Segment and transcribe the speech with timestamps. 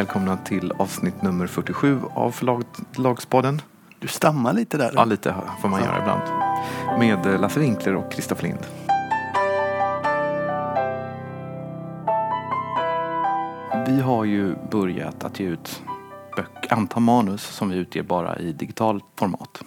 [0.00, 3.62] välkomna till avsnitt nummer 47 av Förlagspodden.
[3.98, 4.92] Du stammar lite där.
[4.94, 6.22] Ja, lite får man göra ibland.
[6.98, 8.66] Med Lasse Winkler och Kristoffer Lind.
[13.86, 15.82] Vi har ju börjat att ge ut
[16.36, 19.62] böcker, antal manus som vi utger bara i digitalt format.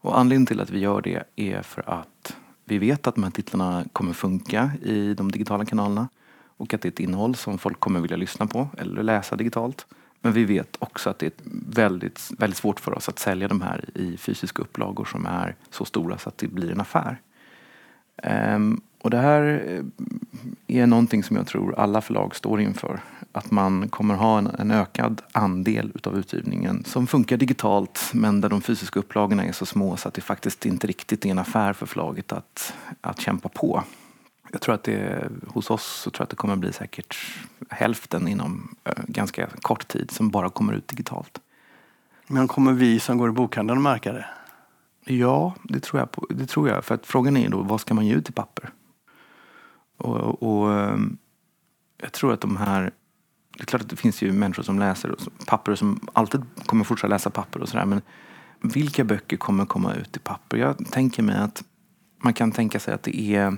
[0.00, 3.30] Och anledningen till att vi gör det är för att vi vet att de här
[3.30, 6.08] titlarna kommer funka i de digitala kanalerna
[6.56, 9.86] och att det är ett innehåll som folk kommer vilja lyssna på eller läsa digitalt.
[10.20, 11.32] Men vi vet också att det är
[11.74, 15.84] väldigt, väldigt svårt för oss att sälja de här i fysiska upplagor som är så
[15.84, 17.20] stora så att det blir en affär.
[18.22, 23.00] Um, och det här eh, är någonting som jag tror alla förlag står inför.
[23.32, 28.48] Att man kommer ha en, en ökad andel utav utgivningen som funkar digitalt men där
[28.48, 31.72] de fysiska upplagorna är så små så att det faktiskt inte riktigt är en affär
[31.72, 33.82] för förlaget att, att kämpa på.
[34.54, 37.16] Jag tror att det, hos oss så tror jag att det kommer bli säkert
[37.70, 41.40] hälften inom äh, ganska kort tid som bara kommer ut digitalt.
[42.26, 44.26] Men kommer vi som går i bokhandeln märka det?
[45.04, 46.84] Ja, det tror, jag på, det tror jag.
[46.84, 48.70] För att frågan är då, vad ska man ge ut i papper?
[49.96, 51.16] Och, och ehm,
[51.96, 52.90] jag tror att de här
[53.56, 55.14] det är klart att det finns ju människor som läser
[55.46, 57.84] papper som alltid kommer fortsätta läsa papper och sådär.
[57.84, 58.02] Men
[58.60, 60.56] vilka böcker kommer komma ut i papper?
[60.56, 61.64] Jag tänker mig att
[62.22, 63.52] man kan tänka sig att det är eh,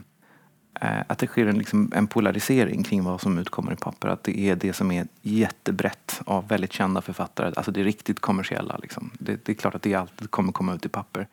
[0.80, 4.08] Eh, att det sker en, liksom, en polarisering kring vad som utkommer i papper.
[4.08, 7.52] Att det är det som är jättebrett av väldigt kända författare.
[7.56, 8.78] Alltså det riktigt kommersiella.
[8.82, 9.10] Liksom.
[9.18, 11.28] Det, det, är klart att det alltid kommer komma ut i papper.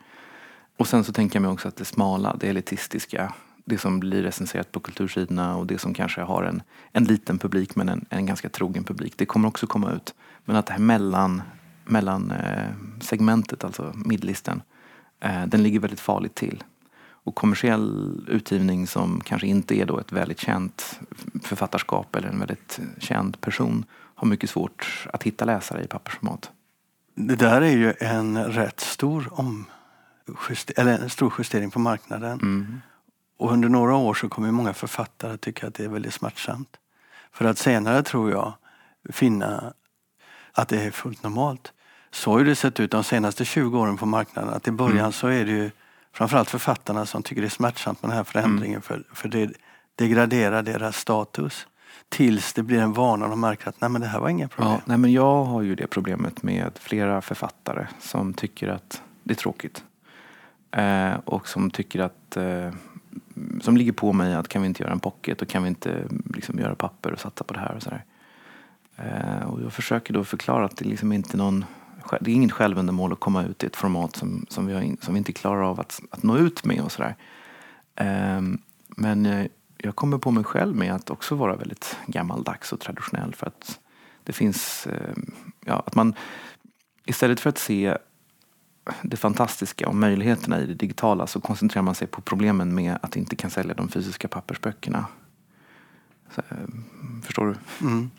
[0.77, 3.33] Och sen så tänker jag mig också att det smala, det elitistiska,
[3.65, 7.75] det som blir recenserat på kultursidorna och det som kanske har en, en liten publik
[7.75, 9.13] men en, en ganska trogen publik.
[9.17, 10.13] Det kommer också komma ut.
[10.45, 11.41] Men att det här mellan,
[11.85, 12.69] mellan eh,
[13.01, 14.61] segmentet, alltså midlisten,
[15.19, 16.63] eh, den ligger väldigt farligt till.
[17.23, 20.99] Och kommersiell utgivning som kanske inte är då ett väldigt känt
[21.43, 26.51] författarskap eller en väldigt känd person har mycket svårt att hitta läsare i pappersformat.
[27.15, 29.65] Det där är ju en rätt stor, om,
[30.77, 32.39] eller en stor justering på marknaden.
[32.41, 32.81] Mm.
[33.37, 36.77] Och under några år så kommer många författare tycka att det är väldigt smärtsamt.
[37.31, 38.53] För att senare, tror jag,
[39.09, 39.73] finna
[40.51, 41.73] att det är fullt normalt.
[42.11, 44.53] Så har det sett ut de senaste 20 åren på marknaden.
[44.53, 45.11] Att i början mm.
[45.11, 45.71] så är det
[46.13, 48.75] framförallt författarna som tycker det är smärtsamt med den här förändringen.
[48.75, 48.81] Mm.
[48.81, 49.51] För, för det
[49.95, 51.67] degraderar deras status.
[52.09, 54.47] Tills det blir en vana och de märker att nej men det här var inga
[54.47, 54.71] problem.
[54.71, 59.33] Ja, nej men jag har ju det problemet med flera författare som tycker att det
[59.33, 59.83] är tråkigt.
[60.71, 62.71] Eh, och som tycker att eh,
[63.61, 66.07] som ligger på mig att kan vi inte göra en pocket och kan vi inte
[66.35, 68.05] liksom göra papper och satsa på det här och sådär.
[68.95, 71.65] Eh, och jag försöker då förklara att det liksom inte är någon
[72.21, 75.13] det är inget självändamål att komma ut i ett format som, som, vi, har, som
[75.13, 77.15] vi inte klarar av att, att nå ut med och sådär.
[77.95, 78.41] Eh,
[78.87, 83.35] men jag, jag kommer på mig själv med att också vara väldigt gammaldags och traditionell
[83.35, 83.79] för att
[84.23, 85.13] det finns, eh,
[85.65, 86.15] ja, att man
[87.05, 87.97] istället för att se
[89.01, 93.15] det fantastiska och möjligheterna i det digitala så koncentrerar man sig på problemen med att
[93.15, 95.05] inte kan sälja de fysiska pappersböckerna.
[96.35, 96.67] Så, eh,
[97.23, 97.85] förstår du?
[97.87, 98.11] Mm.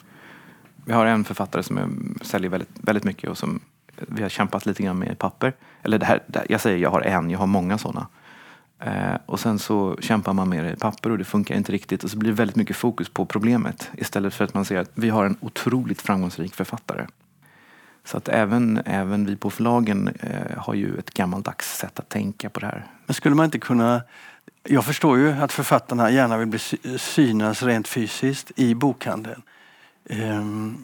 [0.85, 3.61] Vi har en författare som säljer väldigt, väldigt mycket och som
[3.97, 5.53] vi har kämpat lite grann med papper.
[5.83, 8.07] Eller det här, jag säger jag har en, jag har många sådana.
[8.81, 12.05] Eh, och sen så kämpar man med det i papper och det funkar inte riktigt
[12.05, 14.91] och så blir det väldigt mycket fokus på problemet istället för att man ser att
[14.95, 17.07] vi har en otroligt framgångsrik författare
[18.05, 22.51] så att även, även vi på förlagen eh, har ju ett gammaldags sätt att tänka
[22.51, 22.87] på det här.
[23.07, 24.03] Men skulle man inte kunna...
[24.63, 26.59] Jag förstår ju att författarna gärna vill bli
[26.99, 29.43] synas rent fysiskt i bokhandeln.
[30.11, 30.79] Ehm,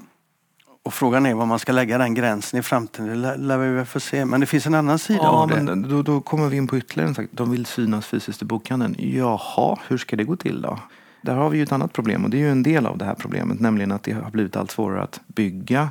[0.83, 3.23] och frågan är var man ska lägga den gränsen i framtiden.
[3.23, 4.25] Det lär vi väl få se.
[4.25, 5.63] Men det finns en annan sida ja, av det.
[5.63, 7.27] Men då, då kommer vi in på ytterligare en sak.
[7.31, 8.97] De vill synas fysiskt i bokhandeln.
[8.99, 10.79] Jaha, hur ska det gå till då?
[11.23, 13.05] Där har vi ju ett annat problem och det är ju en del av det
[13.05, 13.61] här problemet.
[13.61, 15.91] Nämligen att det har blivit allt svårare att bygga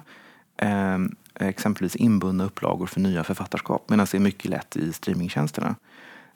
[0.57, 0.97] eh,
[1.39, 5.75] exempelvis inbundna upplagor för nya författarskap medan det är mycket lätt i streamingtjänsterna.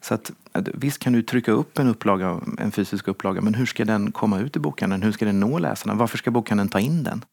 [0.00, 0.30] Så att,
[0.74, 4.40] visst kan du trycka upp en, upplaga, en fysisk upplaga men hur ska den komma
[4.40, 5.02] ut i bokhandeln?
[5.02, 5.94] Hur ska den nå läsarna?
[5.94, 7.24] Varför ska bokhandeln ta in den?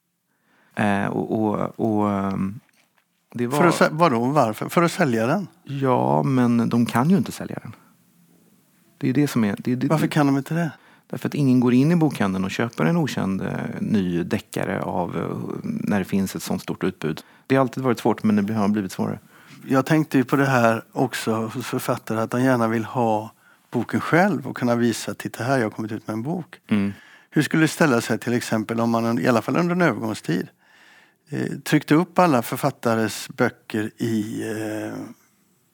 [0.76, 2.60] Eh, och, och, och, ehm,
[3.34, 3.72] det var...
[3.72, 4.70] För att, vadå, varför?
[4.70, 5.48] För att sälja den?
[5.64, 7.76] Ja, men de kan ju inte sälja den.
[8.98, 9.56] Det är det som är...
[9.60, 10.72] Det, det, varför kan de inte det?
[11.12, 15.18] Därför att ingen går in i bokhandeln och köper en okänd eh, ny deckare av,
[15.18, 17.22] eh, när det finns ett sånt stort utbud.
[17.48, 19.20] Det har alltid varit svårt men det har blivit svårare.
[19.68, 23.32] Jag tänkte ju på det här också hos författare att de gärna vill ha
[23.72, 26.60] boken själv och kunna visa, titta här jag har kommit ut med en bok.
[26.68, 26.94] Mm.
[27.30, 30.48] Hur skulle det ställa sig till exempel om man, i alla fall under en övergångstid,
[31.64, 34.94] tryckte upp alla författares böcker i eh,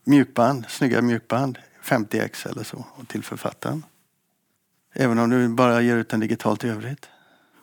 [0.04, 3.84] mjukband, snygga mjukband, 50x eller så, till författaren.
[4.94, 7.10] Även om du bara ger ut den digitalt i övrigt?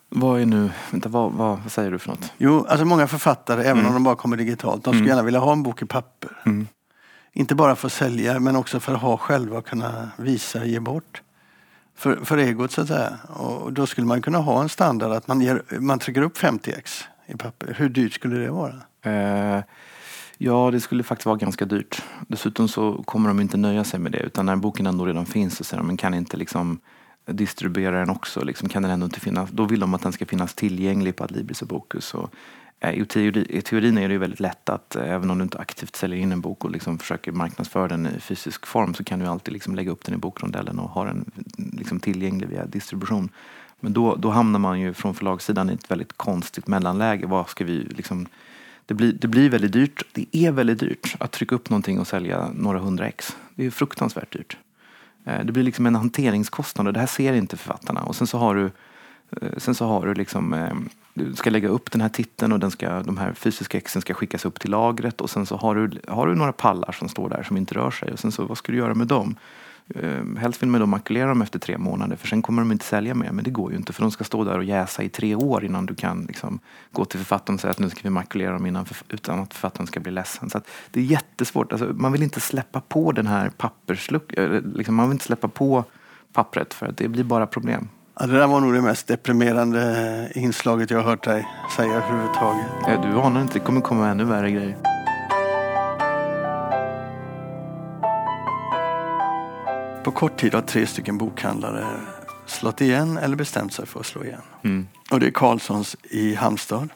[0.08, 2.32] Vad är nu, vänta, vad, vad, vad säger du för något?
[2.38, 3.86] Jo, alltså många författare, även Mm.
[3.86, 5.08] om de bara kommer digitalt, de skulle Mm.
[5.08, 6.30] gärna vilja ha en bok i papper.
[6.46, 6.68] Mm.
[7.32, 10.80] Inte bara för att sälja, men också för att ha själva och kunna visa, ge
[10.80, 11.22] bort.
[11.96, 13.18] För, för egot så att säga.
[13.28, 17.04] Och då skulle man kunna ha en standard att man, ger, man trycker upp 50x
[17.26, 17.74] i papper.
[17.78, 18.74] Hur dyrt skulle det vara?
[19.02, 19.62] Eh,
[20.38, 22.02] ja, det skulle faktiskt vara ganska dyrt.
[22.28, 24.18] Dessutom så kommer de inte nöja sig med det.
[24.18, 26.80] Utan när boken ändå redan finns så säger de, men kan inte liksom
[27.26, 28.44] distribuera den också?
[28.44, 29.50] Liksom, kan den ändå inte finnas?
[29.50, 32.14] Då vill de att den ska finnas tillgänglig på Adlibris och Bokus.
[32.14, 32.34] Och,
[32.80, 35.44] eh, i, teori, I teorin är det ju väldigt lätt att eh, även om du
[35.44, 39.04] inte aktivt säljer in en bok och liksom försöker marknadsföra den i fysisk form så
[39.04, 42.48] kan du alltid liksom lägga upp den i bokrondellen och ha den mm, liksom tillgänglig
[42.48, 43.28] via distribution.
[43.84, 47.26] Men då, då hamnar man ju från förlagssidan i ett väldigt konstigt mellanläge.
[47.26, 48.26] Vad ska vi liksom
[48.86, 50.02] det blir, det blir väldigt dyrt.
[50.12, 53.36] Det är väldigt dyrt att trycka upp någonting och sälja några hundra ex.
[53.54, 54.56] Det är fruktansvärt dyrt.
[55.24, 58.02] Eh, det blir liksom en hanteringskostnad och det här ser inte författarna.
[58.02, 58.70] Och sen så har du,
[59.30, 60.74] eh, sen så har du liksom, eh,
[61.14, 64.14] du ska lägga upp den här titeln och den ska, de här fysiska exen ska
[64.14, 67.28] skickas upp till lagret och sen så har du, har du några pallar som står
[67.28, 69.36] där som inte rör sig och sen så vad ska du göra med dem?
[69.94, 72.84] Eh, Helst vill man då makulera dem efter tre månader för sen kommer de inte
[72.84, 73.30] sälja mer.
[73.32, 75.64] Men det går ju inte för de ska stå där och jäsa i tre år
[75.64, 76.58] innan du kan liksom
[76.92, 79.54] gå till författaren och säga att nu ska vi makulera dem innan förf- utan att
[79.54, 80.50] författaren ska bli ledsen.
[80.50, 80.60] Så
[80.90, 81.72] det är jättesvårt.
[81.72, 84.32] Alltså, man vill inte släppa på den här pappersluck...
[84.32, 85.84] eh, Liksom, man vill inte släppa på
[86.32, 87.88] pappret för att det blir bara problem.
[88.20, 91.46] Ja, det där var nog det mest deprimerande inslaget jag har hört dig
[91.76, 92.66] säga överhuvudtaget.
[92.88, 94.76] Eh, Du anar inte, det kommer komma ännu värre grejer.
[100.04, 101.86] På kort tid har tre stycken bokhandlare
[102.46, 104.40] slått igen eller bestämt sig för att slå igen.
[104.62, 104.88] Mm.
[105.10, 106.88] Och det är Carlssons i Halmstad,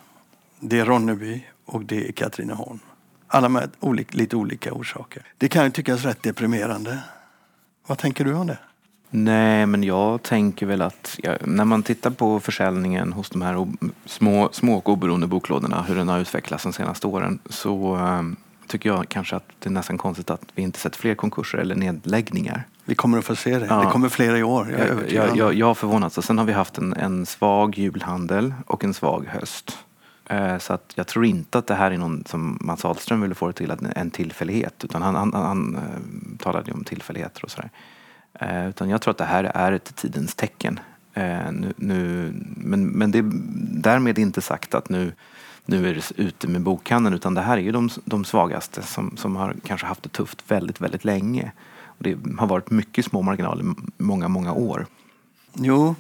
[0.61, 2.79] det är Ronneby och det är Katrineholm.
[3.27, 5.23] Alla med olik, lite olika orsaker.
[5.39, 6.99] Det kan ju tyckas rätt deprimerande.
[7.87, 8.59] Vad tänker du om det?
[9.11, 13.67] Nej, men jag tänker väl att ja, när man tittar på försäljningen hos de här
[14.05, 18.23] små, små och oberoende boklådorna, hur den har utvecklats de senaste åren, så eh,
[18.67, 21.75] tycker jag kanske att det är nästan konstigt att vi inte sett fler konkurser eller
[21.75, 22.67] nedläggningar.
[22.89, 23.67] Vi kommer att få se det.
[23.67, 23.81] Ja.
[23.81, 24.71] Det kommer flera i år.
[24.71, 26.19] Jag är Jag, jag, jag, har förvånats.
[26.19, 29.79] Och sen har vi haft en, en svag julhandel och en svag höst.
[30.27, 33.35] Eh, Så att jag tror inte att det här är någon som Mats Ahlström ville
[33.35, 34.85] få det till, en tillfällighet.
[34.85, 37.71] Utan han, han, han eh, talade ju om tillfälligheter och sådär.
[38.41, 40.81] Eh, Utan jag tror att det här är ett tidens tecken.
[41.51, 43.31] Nu, nu, men, men det är
[43.83, 45.13] därmed inte sagt att nu,
[45.65, 47.17] nu är det ute med bokhandeln.
[47.17, 50.51] Utan det här är ju de, de svagaste som, som har kanske haft det tufft
[50.51, 51.53] väldigt, väldigt länge.
[51.99, 54.87] Och det har varit mycket små marginaler i många, många år.
[55.55, 55.95] Jo,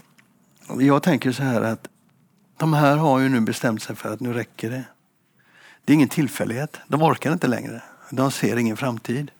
[0.78, 1.88] jag tänker så här att
[2.56, 4.84] de här har ju nu bestämt sig för att nu räcker det.
[5.84, 6.76] Det är ingen tillfällighet.
[6.88, 7.82] De orkar inte längre.
[8.10, 9.30] De ser ingen framtid.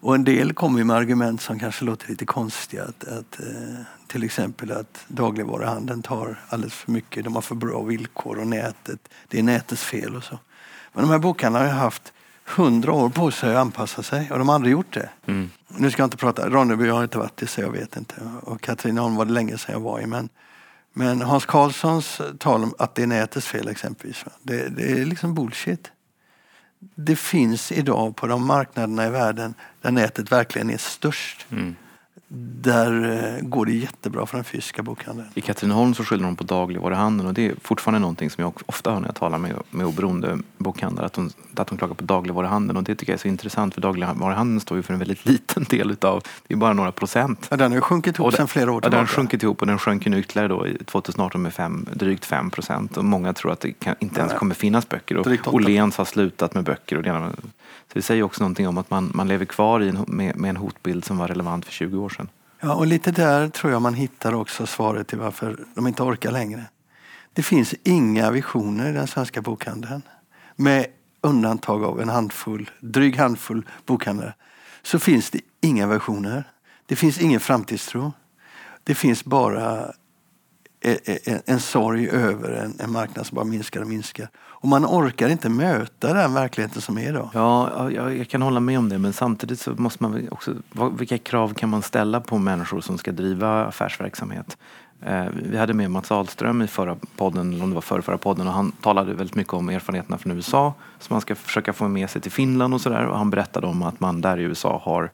[0.00, 2.84] Och en del kommer med argument som kanske låter lite konstiga.
[2.84, 7.24] Att, att, eh, till exempel att dagligvaruhandeln tar alldeles för mycket.
[7.24, 9.08] De har för bra villkor och nätet.
[9.28, 10.38] Det är nätets fel och så.
[10.92, 12.12] Men de här bokhandlarna har ju haft
[12.50, 15.08] hundra år på sig att anpassa sig och de har aldrig gjort det.
[15.68, 18.14] Nu ska jag inte prata, Ronneby har inte varit i så jag vet inte.
[18.42, 20.06] Och Katrineholm var det länge sedan jag var i.
[20.06, 20.28] Men,
[20.92, 24.24] men Hans Karlssons tal om att det är nätets fel exempelvis.
[24.42, 25.90] Det, det är liksom bullshit.
[26.94, 31.46] Det finns idag på de marknaderna i världen där nätet verkligen är störst.
[32.62, 35.28] Där eh, går det jättebra för den fysiska bokhandeln.
[35.34, 38.92] I Katrineholm så skyller de på dagligvaruhandeln och det är fortfarande någonting som jag ofta
[38.92, 42.76] hör när jag talar med, med oberoende bokhandlare att de, att de klagar på dagligvaruhandeln
[42.76, 45.64] och det tycker jag är så intressant för dagligvaruhandeln står ju för en väldigt liten
[45.64, 47.46] del utav, det är bara några procent.
[47.50, 49.20] Ja, den har ju sjunkit ihop sedan flera år Ja, den har tillbaka.
[49.20, 52.96] sjunkit ihop och den sjönk nu ytterligare då i 2018 med fem, drygt 5 procent
[52.96, 55.54] och många tror att det kan, inte ens kommer finnas böcker och.
[55.54, 57.32] Åhléns har slutat med böcker och det ena
[57.92, 60.48] så det säger också någonting om att man, man lever kvar i en, med, med
[60.48, 62.28] en hotbild som var relevant för 20 år sedan.
[62.60, 66.32] Ja, och lite där tror jag man hittar också svaret till varför de inte orkar
[66.32, 66.64] längre.
[67.32, 70.02] Det finns inga visioner i den svenska bokhandeln.
[70.56, 70.86] Med
[71.20, 74.34] undantag av en handfull, dryg handfull bokhandlare
[74.82, 76.44] så finns det inga visioner.
[76.86, 78.12] Det finns ingen framtidstro.
[78.84, 79.92] Det finns bara
[80.80, 84.28] en, en sorg över en, en marknad som bara minskar och minskar.
[84.36, 87.30] Och man orkar inte möta den verkligheten som är idag.
[87.34, 90.54] Ja, jag, jag kan hålla med om det men samtidigt så måste man också,
[90.98, 94.56] vilka krav kan man ställa på människor som ska driva affärsverksamhet?
[95.02, 98.18] Eh, vi hade med Mats Ahlström i förra podden, eller om det var förra, förra
[98.18, 101.88] podden och han talade väldigt mycket om erfarenheterna från USA som man ska försöka få
[101.88, 104.80] med sig till Finland och sådär och han berättade om att man där i USA
[104.84, 105.10] har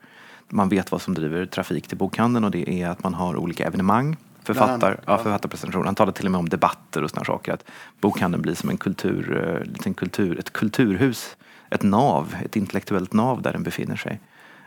[0.48, 3.66] man vet vad som driver trafik till bokhandeln och det är att man har olika
[3.66, 5.86] evenemang författar, annat, ja, författarpresentationer.
[5.86, 7.52] Han talade till och med om debatter och sådana saker.
[7.52, 7.64] Att
[8.00, 11.36] bokhandeln blir som en kultur, eh, liten kultur, ett kulturhus,
[11.70, 14.20] ett nav, ett intellektuellt nav där den befinner sig.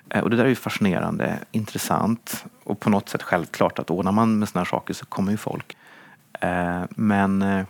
[0.10, 4.12] Eh, Och det där är ju fascinerande, intressant och på något sätt självklart att ordnar
[4.12, 5.78] man med sådana saker så kommer ju folk.
[6.42, 7.66] Eh, men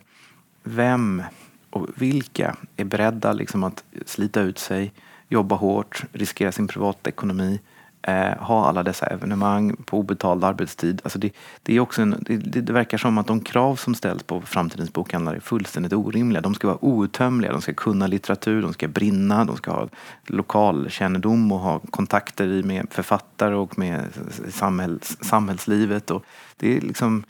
[0.63, 1.23] vem
[1.69, 4.93] och vilka är beredda liksom att slita ut sig,
[5.29, 7.59] jobba hårt, riskera sin privatekonomi,
[8.01, 11.01] eh, ha alla dessa evenemang på obetald arbetstid.
[11.03, 11.31] Alltså det,
[11.63, 14.93] det, är också en, det, det, verkar som att de krav som ställs på framtidens
[14.93, 16.41] bokhandlare är fullständigt orimliga.
[16.41, 19.87] De ska vara outtömliga, de ska kunna litteratur, de ska brinna, de ska ha
[20.27, 24.05] lokalkännedom och ha kontakter med författare och med
[24.49, 26.11] samhälls, samhällslivet.
[26.11, 26.25] Och
[26.57, 27.23] det är liksom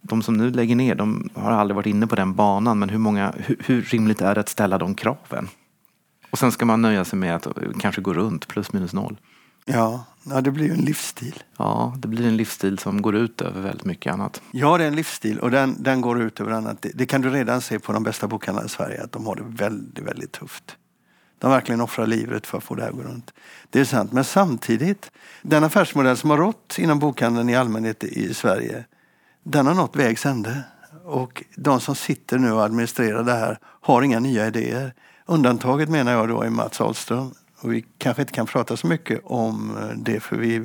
[0.00, 2.78] de som nu lägger ner, de har aldrig varit inne på den banan.
[2.78, 5.48] Men hur, många, hur, hur rimligt är det att ställa de kraven?
[6.30, 9.16] Och sen ska man nöja sig med att eh, kanske gå runt plus minus noll.
[9.64, 11.42] Ja, ja, det blir ju en livsstil.
[11.56, 14.42] Ja, det blir en livsstil som går ut över väldigt mycket annat.
[14.50, 16.82] Ja, det är en livsstil och den, den går ut över annat.
[16.82, 19.36] Det, det kan du redan se på de bästa bokhandlarna i Sverige att de har
[19.36, 20.76] det väldigt, väldigt tufft.
[21.38, 23.30] De verkligen offrar livet för att få det här att gå runt.
[23.70, 25.10] Det är sant, men samtidigt,
[25.42, 28.84] den affärsmodell som har rått inom bokhandeln i allmänhet i Sverige,
[29.42, 30.62] den har nått vägs ände.
[31.04, 34.94] Och de som sitter nu och administrerar det här har inga nya idéer.
[35.26, 39.20] Undantaget menar jag då är Mats Ahlström och vi kanske inte kan prata så mycket
[39.24, 40.60] om eh, det för vi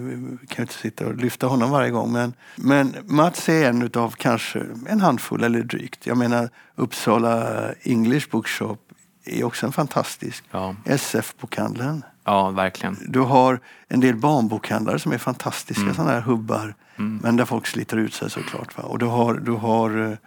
[0.48, 2.12] kan inte sitta och lyfta honom varje gång.
[2.12, 6.08] Men, men Mats är en utav kanske en handfull eller drygt.
[6.08, 8.80] Jag menar Uppsala English Bookshop
[9.26, 10.44] är också en fantastisk.
[10.52, 10.76] Ja.
[10.86, 12.04] SF-bokhandeln.
[12.24, 12.98] Ja, verkligen.
[13.08, 15.96] Du har en del barnbokhandlare som är fantastiska mm.
[15.96, 16.76] sådana här hubbar.
[16.98, 17.20] Mm.
[17.24, 18.78] Men där folk sliter ut sig såklart.
[18.78, 18.84] Va?
[18.84, 20.18] Och du har, du har eh,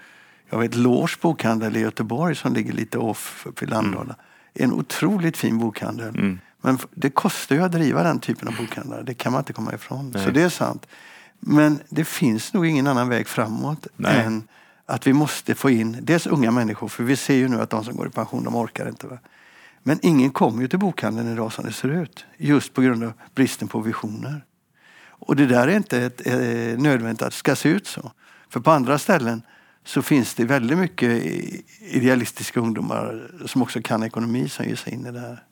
[0.50, 4.14] jag vet Lårs bokhandel i Göteborg som ligger lite off uppe i Landala.
[4.54, 4.70] Mm.
[4.70, 6.08] En otroligt fin bokhandel.
[6.08, 6.38] Mm.
[6.60, 9.02] Men det kostar ju att driva den typen av bokhandlar.
[9.02, 10.10] Det kan man inte komma ifrån.
[10.14, 10.24] Nej.
[10.24, 10.86] Så det är sant.
[11.40, 14.20] Men det finns nog ingen annan väg framåt Nej.
[14.20, 14.48] än
[14.86, 17.84] att vi måste få in dels unga människor, för vi ser ju nu att de
[17.84, 19.06] som går i pension, de orkar inte.
[19.06, 19.18] Va?
[19.82, 22.24] Men ingen kommer ju till bokhandeln idag som det ser ut.
[22.36, 24.44] Just på grund av bristen på visioner.
[25.02, 26.34] Och det där är inte ett, eh,
[26.78, 28.12] nödvändigt att det ska se ut så.
[28.48, 29.42] För på andra ställen
[29.84, 31.24] så finns det väldigt mycket
[31.80, 35.44] idealistiska ungdomar som också kan ekonomi som ger sig in i det här.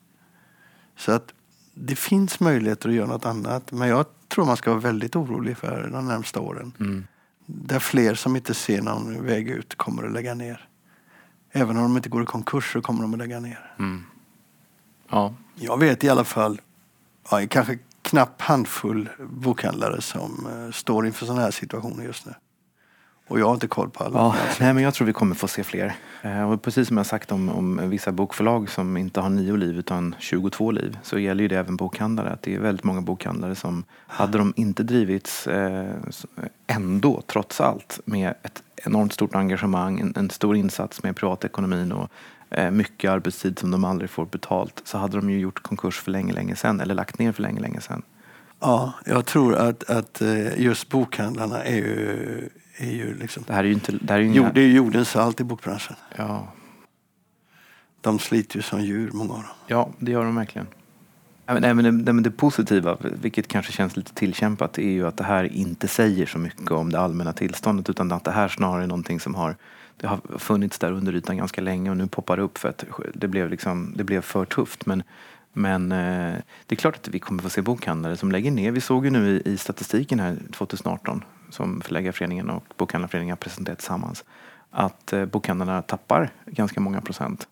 [0.98, 1.32] Så att
[1.74, 3.72] det finns möjligheter att göra något annat.
[3.72, 6.72] Men jag tror man ska vara väldigt orolig för de närmsta åren.
[6.80, 7.06] Mm.
[7.46, 10.68] Där fler som inte ser någon väg ut kommer att lägga ner.
[11.52, 13.74] Även om de inte går i konkurs så kommer de att lägga ner.
[13.78, 14.04] Mm.
[15.08, 15.34] Ja.
[15.54, 16.60] Jag vet i alla fall,
[17.30, 22.34] ja, kanske knapp handfull bokhandlare som uh, står inför sådana här situationer just nu.
[23.28, 24.18] Och jag har inte koll på alla.
[24.18, 25.94] Ja, nej, men jag tror vi kommer få se fler.
[26.22, 29.78] Eh, och precis som jag sagt om, om vissa bokförlag som inte har nio liv
[29.78, 32.30] utan 22 liv så gäller ju det även bokhandlare.
[32.30, 35.94] Att det är väldigt många bokhandlare som, hade de inte drivits eh,
[36.66, 42.10] ändå, trots allt, med ett enormt stort engagemang, en, en stor insats med privatekonomin och
[42.50, 46.10] eh, mycket arbetstid som de aldrig får betalt, så hade de ju gjort konkurs för
[46.10, 48.02] länge, länge sedan, eller lagt ner för länge, länge sedan.
[48.60, 50.22] Ja, jag tror att, att
[50.56, 53.44] just bokhandlarna är ju är ju liksom...
[53.46, 53.92] Det här är ju inte...
[53.92, 54.52] Det, här är inga...
[54.52, 55.96] det är jordens salt i bokbranschen.
[56.16, 56.48] Ja.
[58.00, 59.50] De sliter ju som djur, många av dem.
[59.66, 60.66] Ja, det gör de verkligen.
[61.46, 65.44] Nej, men det, det, positiva, vilket kanske känns lite tillkämpat, är ju att det här
[65.44, 69.20] inte säger så mycket om det allmänna tillståndet utan att det här snarare är någonting
[69.20, 69.56] som har,
[69.96, 72.84] det har funnits där under ytan ganska länge och nu poppar det upp för att
[73.14, 74.86] det blev, liksom, det blev för tufft.
[74.86, 75.02] Men,
[75.52, 76.34] men eh,
[76.66, 78.70] det är klart att vi kommer få se bokhandlare som lägger ner.
[78.70, 83.78] Vi såg ju nu i, i statistiken här 2018 som Förläggarföreningen och Bokhandlarföreningen har presenterat
[83.78, 84.24] tillsammans
[84.70, 87.48] att eh, bokhandlarna tappar ganska många procent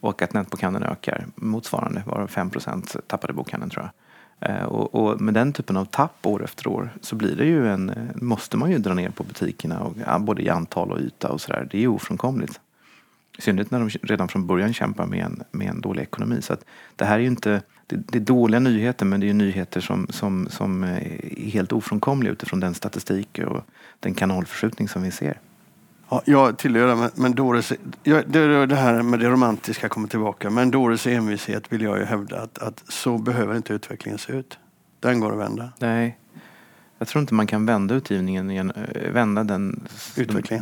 [0.00, 3.92] och att nätbokhandeln ökar motsvarande, var 5 procent tappade bokhandeln tror jag.
[4.40, 7.68] Eh, och, och, med den typen av tapp år efter år så blir det ju
[7.68, 11.00] en, eh, måste man ju dra ner på butikerna och, ja, både i antal och
[11.00, 11.68] yta och sådär.
[11.70, 12.60] Det är ju ofrånkomligt.
[13.38, 16.42] I synnerhet när de redan från början kämpar med en, med en dålig ekonomi.
[16.42, 16.64] Så att
[16.96, 20.06] det här är ju inte det, det, är dåliga nyheter men det är nyheter som,
[20.10, 23.64] som, som är helt ofrånkomliga utifrån den statistik och
[24.00, 25.40] den kanalförskjutning som vi ser.
[26.08, 30.50] Ja, jag tillhör det, men Doris, ja, det, det här med det romantiska kommer tillbaka.
[30.50, 34.58] Men Doris envishet vill jag ju hävda att, att så behöver inte utvecklingen se ut.
[35.00, 35.72] Den går att vända.
[35.78, 36.18] Nej,
[36.98, 39.88] jag tror inte man kan vända utgivningen, igen, eh, vända den,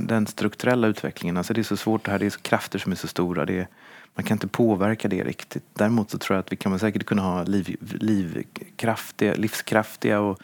[0.00, 1.36] den strukturella utvecklingen.
[1.36, 3.44] Alltså det är så svårt det här, det är krafter som är så stora.
[3.44, 3.68] Det är,
[4.14, 5.64] man kan inte påverka det riktigt.
[5.72, 10.38] Däremot så tror jag att vi kan säkert kunna ha liv, livkraftiga, livskraftiga och,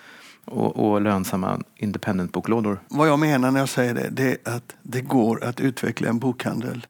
[0.44, 2.80] och, och lönsamma independent-boklådor.
[2.88, 6.18] Vad jag menar när jag säger det, det är att det går att utveckla en
[6.18, 6.86] bokhandel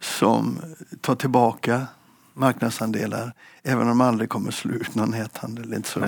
[0.00, 0.58] som
[1.00, 1.86] tar tillbaka
[2.34, 5.70] marknadsandelar även om de aldrig kommer slå ut någon näthandel.
[5.70, 6.00] Det inte så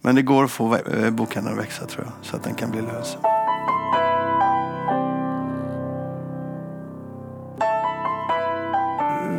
[0.00, 2.70] Men det går att få eh, bokhandeln att växa tror jag, så att den kan
[2.70, 3.49] bli lönsam.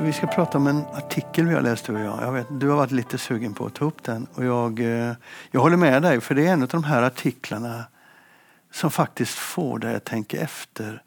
[0.01, 2.21] Vi ska prata om en artikel vi har läst du och jag.
[2.21, 4.27] jag vet, du har varit lite sugen på att ta upp den.
[4.33, 5.13] Och jag, eh,
[5.51, 7.83] jag håller med dig, för det är en av de här artiklarna
[8.71, 11.03] som faktiskt får dig att tänka efter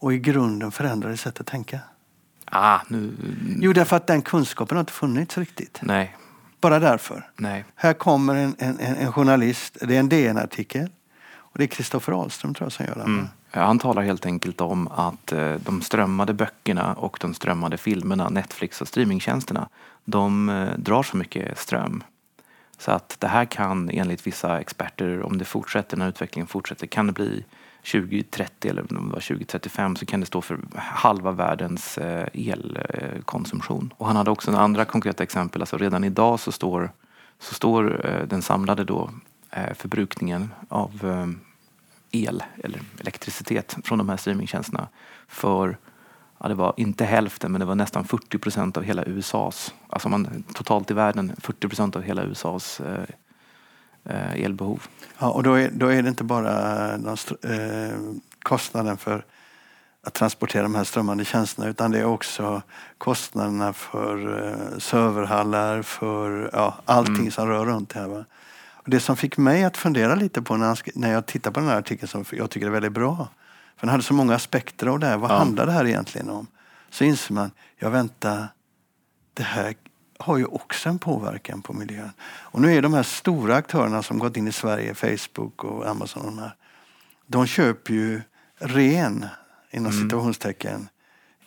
[0.00, 1.80] och i grunden förändra ditt sätt att tänka?
[2.44, 3.16] Ah, nu...
[3.60, 5.78] Jo, därför att den kunskapen har inte funnits riktigt.
[5.82, 6.16] Nej.
[6.60, 7.30] Bara därför.
[7.36, 7.64] Nej.
[7.74, 10.88] Här kommer en, en, en journalist, det är en DN-artikel.
[11.32, 13.04] Och det är Kristoffer Ahlström tror jag som gör den.
[13.04, 13.28] Mm.
[13.52, 18.28] Eh, han talar helt enkelt om att eh, de strömmade böckerna och de strömmade filmerna,
[18.28, 19.68] Netflix och streamingtjänsterna,
[20.04, 22.02] de eh, drar så mycket ström.
[22.78, 27.06] Så att det här kan enligt vissa experter, om det fortsätter, när utvecklingen fortsätter, kan
[27.06, 27.44] det bli
[27.92, 31.98] 2030 eller om det var 2035 så kan det stå för halva världens
[32.32, 33.94] elkonsumtion.
[33.96, 36.90] Och han hade också en andra konkreta exempel, alltså redan idag så står,
[37.38, 37.82] så står
[38.28, 39.10] den samlade då
[39.74, 40.90] förbrukningen av
[42.10, 44.88] el eller elektricitet från de här streamingtjänsterna
[45.28, 45.78] för
[46.38, 50.08] ja, det var inte hälften men det var nästan 40 procent av hela USAs, alltså
[50.08, 53.04] man, totalt i världen 40 procent av hela USAs eh,
[54.04, 54.86] eh, elbehov.
[55.18, 57.98] Ja, och då är, då är det inte bara de, eh,
[58.42, 59.24] kostnaden för
[60.02, 62.62] att transportera de här strömmande tjänsterna utan det är också
[62.98, 67.30] kostnaderna för eh, serverhallar, för ja, allting mm.
[67.30, 68.08] som rör runt det här.
[68.08, 68.24] Va?
[68.84, 71.78] Det som fick mig att fundera lite på när, när jag tittar på den här
[71.78, 73.28] artikeln som jag tycker är väldigt bra.
[73.76, 75.16] För den hade så många aspekter av det här.
[75.16, 75.38] Vad ja.
[75.38, 76.46] handlar det här egentligen om?
[76.90, 78.48] Så inser man, ja vänta,
[79.34, 79.74] det här
[80.18, 82.12] har ju också en påverkan på miljön.
[82.22, 86.26] Och nu är de här stora aktörerna som gått in i Sverige, Facebook och Amazon,
[86.26, 86.54] de, här,
[87.26, 88.22] de köper ju
[88.58, 89.26] ren,
[89.70, 90.02] inom mm.
[90.02, 90.88] situationstecken,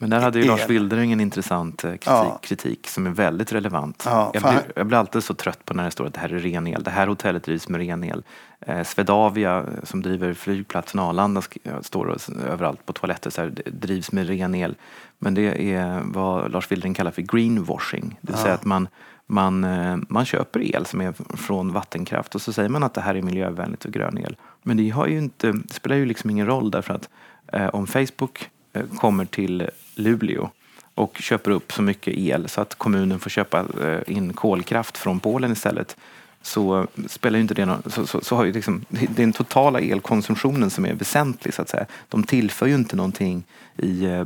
[0.04, 2.40] men där hade ju Lars Wildering en intressant eh, kritik, ja.
[2.42, 4.04] kritik, som är väldigt relevant.
[4.06, 6.34] Ja, jag, blir, jag, blir, alltid så trött på när det står att det här
[6.34, 6.84] är ren el.
[6.84, 8.24] Det här hotellet drivs med ren el.
[8.60, 11.42] Eh, Swedavia eh, som driver flygplatsen Arlanda
[11.82, 12.18] står
[12.50, 14.76] överallt på toaletter så här, drivs med ren el.
[15.20, 18.18] Men det är vad Lars Wildering kallar för greenwashing.
[18.22, 18.44] Det vill ja.
[18.44, 18.88] säga att man,
[19.26, 23.02] man, eh, man köper el som är från vattenkraft och så säger man att det
[23.02, 24.36] här är miljövänligt och grön el.
[24.64, 27.10] Men det, har ju inte, det spelar ju liksom ingen roll därför att
[27.48, 28.50] eh, om Facebook
[28.98, 30.50] kommer till Luleå
[30.96, 35.20] och köper upp så mycket el så att kommunen får köpa eh, in kolkraft från
[35.20, 35.98] Polen istället
[36.42, 39.80] så spelar ju inte det någon, så, så, så har ju liksom, är den totala
[39.80, 41.86] elkonsumtionen som är väsentlig så att säga.
[42.10, 43.44] De tillför ju inte någonting
[43.78, 44.24] i eh,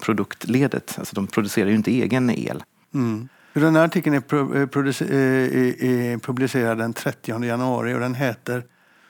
[0.00, 2.62] produktledet, alltså de producerar ju inte egen el.
[2.94, 3.28] Mm.
[3.52, 8.64] Den här artikeln är, publicerad den 30 januari och den heter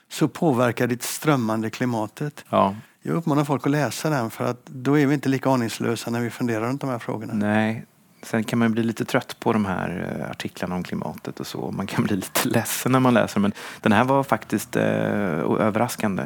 [0.08, 2.44] Så påverkar ditt strömmande klimatet.
[2.48, 2.74] Ja.
[3.06, 6.20] Jag uppmanar folk att läsa den för att då är vi inte lika aningslösa när
[6.20, 7.34] vi funderar runt de här frågorna.
[7.34, 7.86] Nej,
[8.22, 11.70] Sen kan man bli lite trött på de här eh, artiklarna om klimatet och så.
[11.70, 16.22] Man kan bli lite ledsen när man läser men den här var faktiskt eh, överraskande.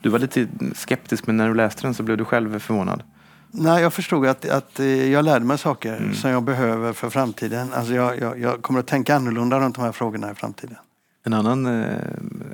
[0.00, 3.02] Du var lite skeptisk men när du läste den så blev du själv förvånad.
[3.50, 6.14] Nej, jag förstod att, att eh, jag lärde mig saker mm.
[6.14, 7.72] som jag behöver för framtiden.
[7.72, 10.76] Alltså jag, jag, jag, kommer att tänka annorlunda runt de här frågorna i framtiden.
[11.24, 11.98] En annan eh,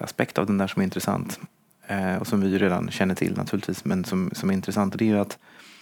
[0.01, 1.41] aspekt av den där som är intressant
[1.91, 5.07] Eh, och som vi redan känner till naturligtvis, men som, som är intressant, det är
[5.07, 5.39] ju att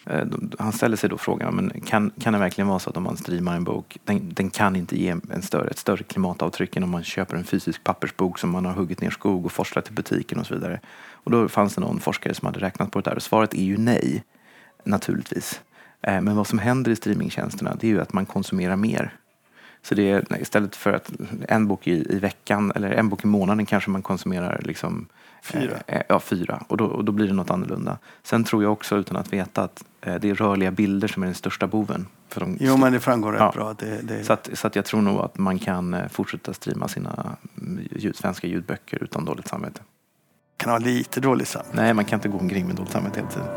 [0.06, 0.26] eh,
[0.58, 3.16] han ställer sig då frågan, men kan, kan det verkligen vara så att om man
[3.16, 6.90] streamar en bok, den, den kan inte ge en större, ett större klimatavtryck än om
[6.90, 10.38] man köper en fysisk pappersbok som man har huggit ner skog och forslat till butiken
[10.38, 10.80] och så vidare.
[11.10, 13.64] Och då fanns det någon forskare som hade räknat på det där och svaret är
[13.64, 14.24] ju nej,
[14.84, 15.60] naturligtvis.
[16.02, 19.14] Eh, men vad som händer i streamingtjänsterna, det är ju att man konsumerar mer.
[19.88, 21.12] Så det är istället för att
[21.48, 25.06] en bok i, i veckan eller en bok i månaden kanske man konsumerar liksom
[25.42, 25.76] Fyra?
[25.86, 26.62] Eh, ja, fyra.
[26.68, 27.98] Och då, och då blir det något annorlunda.
[28.22, 31.26] Sen tror jag också, utan att veta, att eh, det är rörliga bilder som är
[31.26, 32.06] den största boven.
[32.28, 33.52] För de, jo, men det framgår rätt ja.
[33.54, 33.74] bra.
[33.78, 34.24] Det, det...
[34.24, 37.36] Så, att, så att jag tror nog att man kan eh, fortsätta streama sina
[37.90, 39.80] ljud, svenska ljudböcker utan dåligt samvete.
[40.56, 41.76] Kan ha lite dåligt samvete?
[41.76, 43.48] Nej, man kan inte gå omkring med dåligt samvete hela tiden.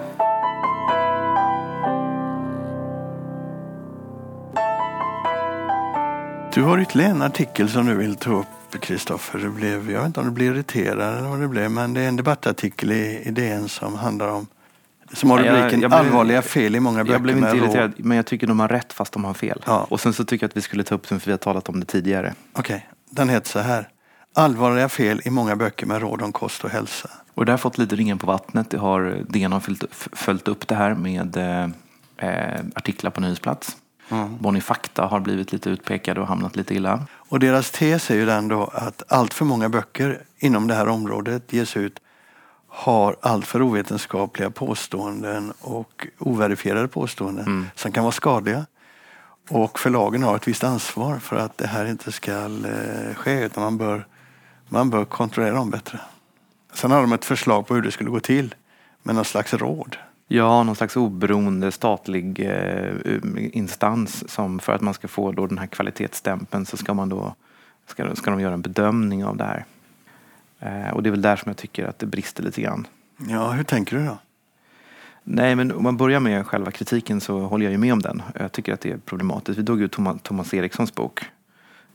[6.53, 9.39] Du har ytterligare en artikel som du vill ta upp Kristoffer.
[9.39, 12.15] Jag vet inte om du blev irriterad eller vad det blev, men det är en
[12.15, 14.47] debattartikel i, DN som handlar om
[15.13, 17.13] som har rubriken jag, jag allvarliga fel i många böcker.
[17.13, 19.63] Jag blev inte irriterad, men jag tycker de har rätt fast de har fel.
[19.65, 19.87] Ja.
[19.89, 21.69] Och sen så tycker jag att vi skulle ta upp den för vi har talat
[21.69, 22.33] om det tidigare.
[22.53, 22.79] Okej, okay.
[23.09, 23.87] den heter så här.
[24.35, 27.09] Allvarliga fel i många böcker med råd om kost och hälsa.
[27.33, 28.69] Och det har fått lite ringen på vattnet.
[28.69, 31.37] Det har, DN har följt, följt upp det här med
[32.17, 33.77] eh, artiklar på nyhetsplats.
[34.11, 34.37] Mm.
[34.39, 37.05] Bonnie Fakta har blivit lite utpekade och hamnat lite illa.
[37.13, 40.87] Och deras tes är ju den då att allt för många böcker inom det här
[40.87, 41.99] området ges ut
[42.67, 47.67] har allt för ovetenskapliga påståenden och overifierade påståenden mm.
[47.75, 48.65] som kan vara skadliga.
[49.49, 53.63] Och förlagen har ett visst ansvar för att det här inte ska eh, ske utan
[53.63, 54.07] man bör,
[54.69, 55.99] man bör kontrollera dem bättre.
[56.73, 58.55] Sen har de ett förslag på hur det skulle gå till
[59.03, 59.97] med någon slags råd.
[60.33, 62.93] Ja, någon slags oberoende statlig eh,
[63.33, 67.35] instans som för att man ska få då den här kvalitetsstämpeln så ska man då
[67.85, 69.65] ska, ska de göra en bedömning av det här.
[70.59, 72.87] Eh, och det är väl där som jag tycker att det brister lite grann.
[73.29, 74.17] Ja, hur tänker du då?
[75.23, 78.21] Nej, men om man börjar med själva kritiken så håller jag ju med om den.
[78.39, 79.59] Jag tycker att det är problematiskt.
[79.59, 81.25] Vi tog ut Thomas, Thomas Erikssons bok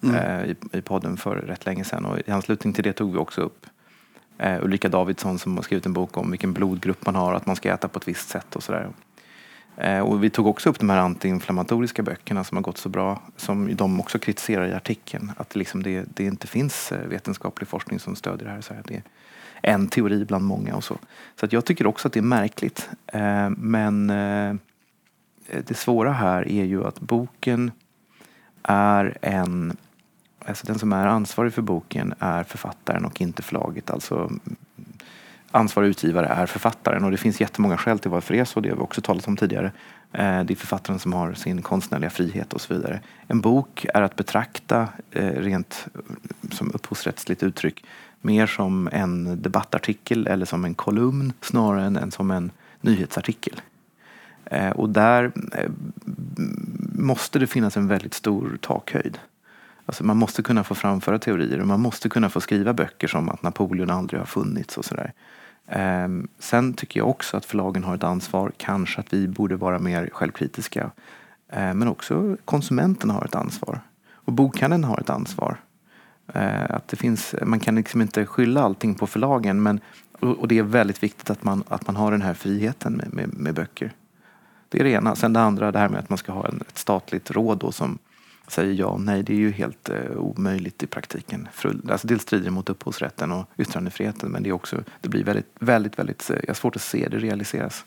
[0.02, 0.16] mm.
[0.16, 3.18] eh, i, i podden för rätt länge sedan och i anslutning till det tog vi
[3.18, 3.66] också upp
[4.38, 7.46] eh, Ulrika Davidsson som har skrivit en bok om vilken blodgrupp man har och att
[7.46, 8.90] man ska äta på ett visst sätt och sådär.
[9.76, 13.22] Eh, och vi tog också upp de här antiinflammatoriska böckerna som har gått så bra,
[13.36, 15.32] som de också kritiserar i artikeln.
[15.36, 18.60] Att liksom det, det inte finns eh, vetenskaplig forskning som stödjer det här.
[18.60, 18.82] Så här.
[18.86, 19.02] Det är
[19.72, 20.98] en teori bland många och så.
[21.40, 22.88] Så att jag tycker också att det är märkligt.
[23.06, 24.54] Eh, men eh,
[25.66, 27.70] det svåra här är ju att boken
[28.62, 29.76] är en
[30.46, 33.90] Alltså den som är ansvarig för boken är författaren och inte förlaget.
[33.90, 34.30] Alltså
[35.50, 38.60] ansvarig utgivare är författaren och det finns jättemånga skäl till varför det är så.
[38.60, 39.72] Det har vi också talat om tidigare.
[40.12, 43.00] Eh, det är författaren som har sin konstnärliga frihet och så vidare.
[43.26, 45.86] En bok är att betrakta eh, rent
[46.50, 47.84] som upphovsrättsligt uttryck
[48.20, 53.60] mer som en debattartikel eller som en kolumn snarare än som en nyhetsartikel.
[54.44, 55.32] Eh, och där
[56.98, 59.18] måste det finnas en väldigt stor takhöjd.
[59.86, 63.28] Alltså man måste kunna få framföra teorier och man måste kunna få skriva böcker som
[63.28, 65.12] att Napoleon aldrig har funnits och sådär.
[65.68, 69.78] Ehm, sen tycker jag också att förlagen har ett ansvar, kanske att vi borde vara
[69.78, 70.90] mer självkritiska.
[71.48, 73.80] Ehm, men också konsumenterna har ett ansvar.
[74.12, 75.60] Och bokhandeln har ett ansvar.
[76.34, 79.80] Ehm, att det finns, man kan liksom inte skylla allting på förlagen men,
[80.20, 83.34] och det är väldigt viktigt att man, att man har den här friheten med, med,
[83.34, 83.92] med böcker.
[84.68, 85.16] Det är det ena.
[85.16, 87.72] Sen det andra, det här med att man ska ha en, ett statligt råd då
[87.72, 87.98] som
[88.48, 91.48] säger ja och nej, det är ju helt eh, omöjligt i praktiken.
[91.52, 95.52] För, alltså dels strider mot upphovsrätten och yttrandefriheten men det, är också, det blir väldigt,
[95.58, 97.84] väldigt, väldigt, jag har svårt att se det realiseras.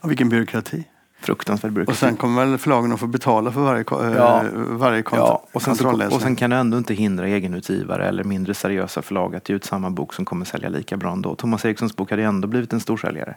[0.00, 0.84] Och vilken byråkrati.
[1.20, 1.92] Fruktansvärd byråkrati.
[1.92, 4.44] Och sen kommer väl förlagen att få betala för varje, eh, ja.
[4.54, 5.46] varje kont- ja.
[5.52, 9.36] och sen, så, och sen kan du ändå inte hindra egenutgivare eller mindre seriösa förlag
[9.36, 11.34] att ge ut samma bok som kommer sälja lika bra ändå.
[11.34, 13.36] Thomas Erikssons bok hade ändå blivit en storsäljare.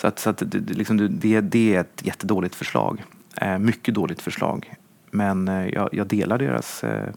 [0.00, 3.04] Så, att, så att det, liksom, det, det är ett jättedåligt förslag.
[3.36, 4.74] Eh, mycket dåligt förslag.
[5.10, 7.08] Men eh, jag, jag delar deras eh,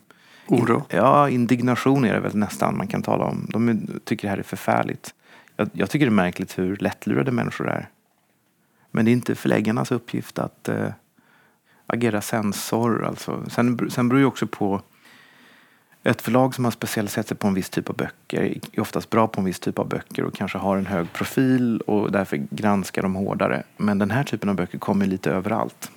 [0.48, 0.84] Oro?
[0.90, 3.48] ja, indignation är det väl nästan man kan tala om.
[3.50, 5.14] De tycker det här är förfärligt.
[5.56, 7.90] Jag, jag tycker det är märkligt hur lättlurade människor är.
[8.92, 10.88] Men det är inte förläggarnas uppgift att äh,
[11.88, 13.06] agera censor.
[13.06, 13.44] Alltså.
[13.50, 14.82] Sen, sen beror det också på
[16.04, 19.28] ett förlag som har specialiserat sig på en viss typ av böcker är oftast bra
[19.28, 23.02] på en viss typ av böcker och kanske har en hög profil och därför granskar
[23.02, 23.64] de hårdare.
[23.78, 25.92] Men den här typen av böcker kommer lite överallt.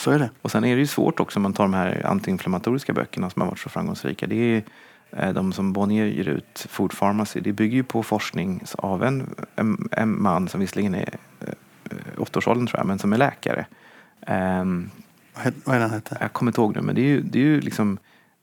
[0.00, 0.30] Så är det.
[0.42, 3.42] Och sen är det ju svårt också om man tar de här antiinflammatoriska böckerna som
[3.42, 4.26] har varit så framgångsrika.
[4.26, 4.62] Det är
[5.10, 9.34] eh, de som Bonnier ger ut, Food Pharmacy, det bygger ju på forskning av en,
[9.56, 13.66] en, en man som visserligen är eh, åttaårsåldern tror jag, men som är läkare.
[14.26, 14.90] Um,
[15.64, 16.18] vad är det han heter?
[16.20, 17.98] Jag kommer inte ihåg nu, men det är ju, det är ju liksom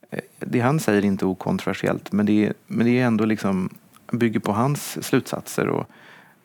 [0.10, 3.70] eh, det han säger är inte okontroversiellt, men det är, men det är ändå liksom
[4.12, 5.90] bygger på hans slutsatser och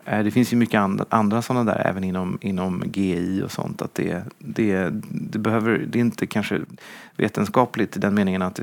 [0.05, 3.83] Eh, det finns ju mycket andra, andra sådana där även inom, inom GI och sånt.
[3.83, 6.61] Att det, det, det, behöver, det är inte kanske
[7.17, 8.61] vetenskapligt i den meningen att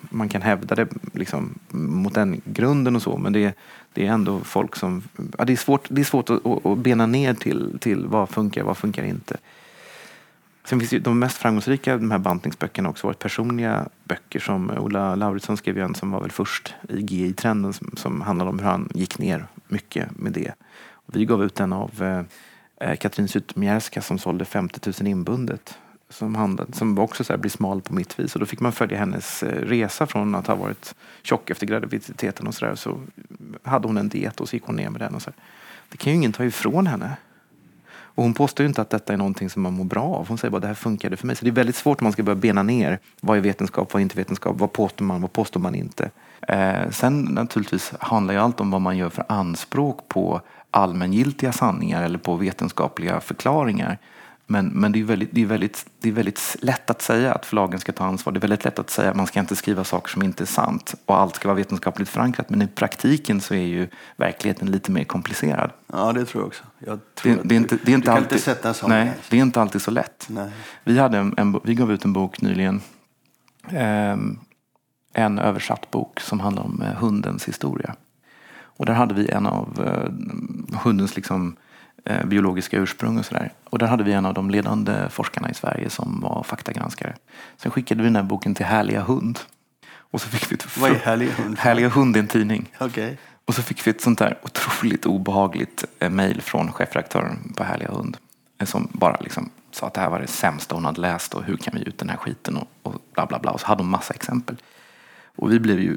[0.00, 3.16] man kan hävda det liksom, mot den grunden och så.
[3.18, 3.54] Men det,
[3.92, 5.02] det är ändå folk som...
[5.38, 8.62] Ja, det är svårt, det är svårt att, att bena ner till, till vad funkar
[8.62, 9.36] vad funkar inte.
[10.64, 15.14] Sen finns ju de mest framgångsrika de här bantningsböckerna också varit personliga böcker som Ola
[15.14, 18.66] Lauritsson skrev ju en som var väl först i GI-trenden som, som handlade om hur
[18.66, 20.52] han gick ner mycket med det.
[20.92, 22.24] Och vi gav ut en av
[22.80, 25.78] eh, Katrin Zytomierska som sålde 50 000 inbundet.
[26.08, 28.34] Som, handlade, som också så här blir smal på mitt vis.
[28.34, 32.46] Och då fick man följa hennes eh, resa från att ha varit tjock efter graviditeten
[32.46, 32.74] och sådär.
[32.74, 33.00] Så
[33.62, 35.14] hade hon en diet och så gick hon ner med den.
[35.14, 35.30] Och så.
[35.88, 37.16] Det kan ju ingen ta ifrån henne.
[38.20, 40.28] Och hon påstår ju inte att detta är någonting som man mår bra av.
[40.28, 41.36] Hon säger bara att det här funkade för mig.
[41.36, 42.98] Så det är väldigt svårt om man ska börja bena ner.
[43.20, 44.56] Vad är vetenskap, vad är inte vetenskap?
[44.58, 46.10] Vad påstår man, vad påstår man inte?
[46.48, 52.02] Eh, sen naturligtvis handlar ju allt om vad man gör för anspråk på allmängiltiga sanningar
[52.02, 53.98] eller på vetenskapliga förklaringar.
[54.50, 57.46] Men, men det, är väldigt, det, är väldigt, det är väldigt lätt att säga att
[57.46, 58.32] förlagen ska ta ansvar.
[58.32, 60.46] Det är väldigt lätt att säga att man ska inte skriva saker som inte är
[60.46, 62.50] sant och allt ska vara vetenskapligt förankrat.
[62.50, 65.70] Men i praktiken så är ju verkligheten lite mer komplicerad.
[65.86, 66.64] Ja, det tror jag också.
[66.78, 68.90] Jag tror det, det, är inte, det är inte du alltid, inte sätta en sån
[68.90, 70.26] Nej, det är inte alltid så lätt.
[70.30, 70.50] Nej.
[70.84, 72.80] Vi, hade en, en, vi gav ut en bok nyligen.
[73.68, 74.16] Eh,
[75.12, 77.94] en översatt bok som handlar om eh, hundens historia.
[78.62, 81.56] Och där hade vi en av eh, hundens liksom,
[82.04, 83.52] eh, biologiska ursprung och sådär.
[83.64, 87.14] Och där hade vi en av de ledande forskarna i Sverige som var faktagranskare.
[87.56, 89.38] Sen skickade vi den här boken till Härliga hund.
[89.86, 91.58] Och så fick vi ett Vad är Härliga hund?
[91.58, 92.72] Härliga hund är en tidning.
[92.80, 93.16] Okay.
[93.44, 97.90] Och så fick vi ett sånt där otroligt obehagligt eh, mejl från chefredaktören på Härliga
[97.90, 98.16] hund.
[98.58, 101.44] Eh, som bara liksom sa att det här var det sämsta hon hade läst och
[101.44, 103.50] hur kan vi ge ut den här skiten och, och bla bla bla.
[103.50, 104.56] Och så hade hon massa exempel.
[105.36, 105.96] Och vi blev ju,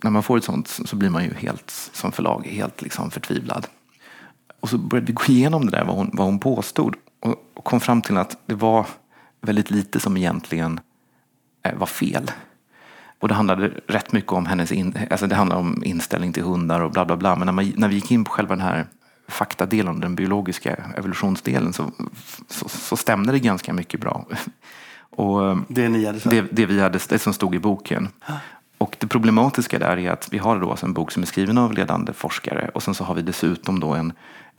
[0.00, 3.66] när man får ett sånt så blir man ju helt som förlag helt liksom förtvivlad.
[4.62, 6.96] Och så började vi gå igenom det där, vad hon, vad hon påstod.
[7.20, 8.86] Och, och kom fram till att det var
[9.40, 10.80] väldigt lite som egentligen
[11.62, 12.30] eh, var fel.
[13.20, 16.80] Och det handlade rätt mycket om hennes in, alltså det handlade om inställning till hundar
[16.80, 17.36] och bla bla bla.
[17.36, 18.86] Men när, man, när vi gick in på själva den här
[19.28, 21.90] faktadelen, den biologiska evolutionsdelen, så,
[22.48, 24.26] så, så stämde det ganska mycket bra.
[25.16, 28.08] Och Det ni hade det, det, vi hade, det som stod i boken.
[28.78, 31.58] Och det problematiska där är att vi har då alltså en bok som är skriven
[31.58, 34.12] av ledande forskare och sen så har vi dessutom då en,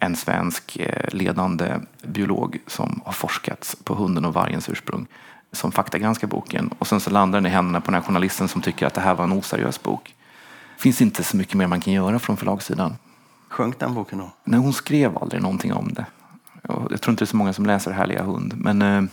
[0.06, 5.08] en svensk eh, ledande biolog som har forskat på hunden och vargens ursprung
[5.52, 6.74] som faktagranskar boken.
[6.80, 9.02] Och sen så landar den i händerna på den här journalisten som tycker att det
[9.02, 10.16] här var en oseriös bok.
[10.76, 12.96] Det finns inte så mycket mer man kan göra från förlagssidan.
[13.50, 14.32] Sjönk den boken då?
[14.44, 16.06] Nej, hon skrev aldrig någonting om det.
[16.90, 18.54] Jag tror inte det är så många som läser Härliga hund.
[18.58, 19.04] Men eh,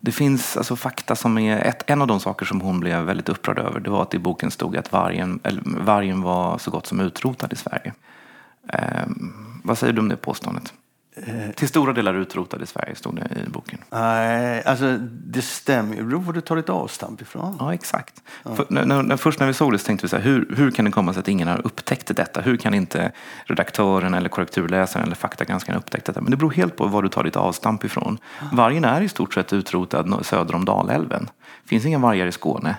[0.00, 1.58] det finns alltså fakta som är...
[1.58, 4.18] Ett, en av de saker som hon blev väldigt upprörd över det var att i
[4.18, 7.92] boken stod att vargen, eller, vargen var så gott som utrotad i Sverige.
[8.68, 9.06] Eh,
[9.66, 10.72] vad säger du om det påståendet?
[11.54, 13.78] Till stora delar utrotad i Sverige stod det i boken.
[13.90, 16.00] Nej, alltså det stämmer ju.
[16.00, 17.56] Det beror på var du tar ditt avstamp ifrån.
[17.60, 18.22] Ja, exakt.
[18.42, 20.54] För, när, när, när, först när vi såg det så tänkte vi så här, hur,
[20.56, 22.40] hur kan det komma sig att ingen har upptäckt detta?
[22.40, 23.12] Hur kan inte
[23.44, 26.20] redaktören eller korrekturläsaren eller faktagranskaren upptäckt detta?
[26.20, 28.18] Men det beror helt på var du tar ditt avstamp ifrån.
[28.52, 31.30] Vargen är i stort sett utrotad söder om Dalälven.
[31.62, 32.76] Det finns inga vargar i Skåne.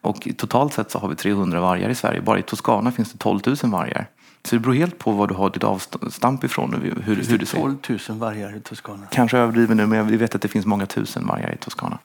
[0.00, 2.20] Och totalt sett så har vi 300 vargar i Sverige.
[2.20, 4.08] Bara i Toscana finns det 12 000 vargar.
[4.44, 7.22] Så det beror helt på var du har ditt avstamp ifrån och hur, hur Det
[7.22, 7.58] du är ser.
[7.58, 7.76] 12
[8.08, 9.06] 000 vargar i Toscana.
[9.10, 11.98] Kanske överdriver nu, men vi vet att det finns många tusen vargar i Toscana.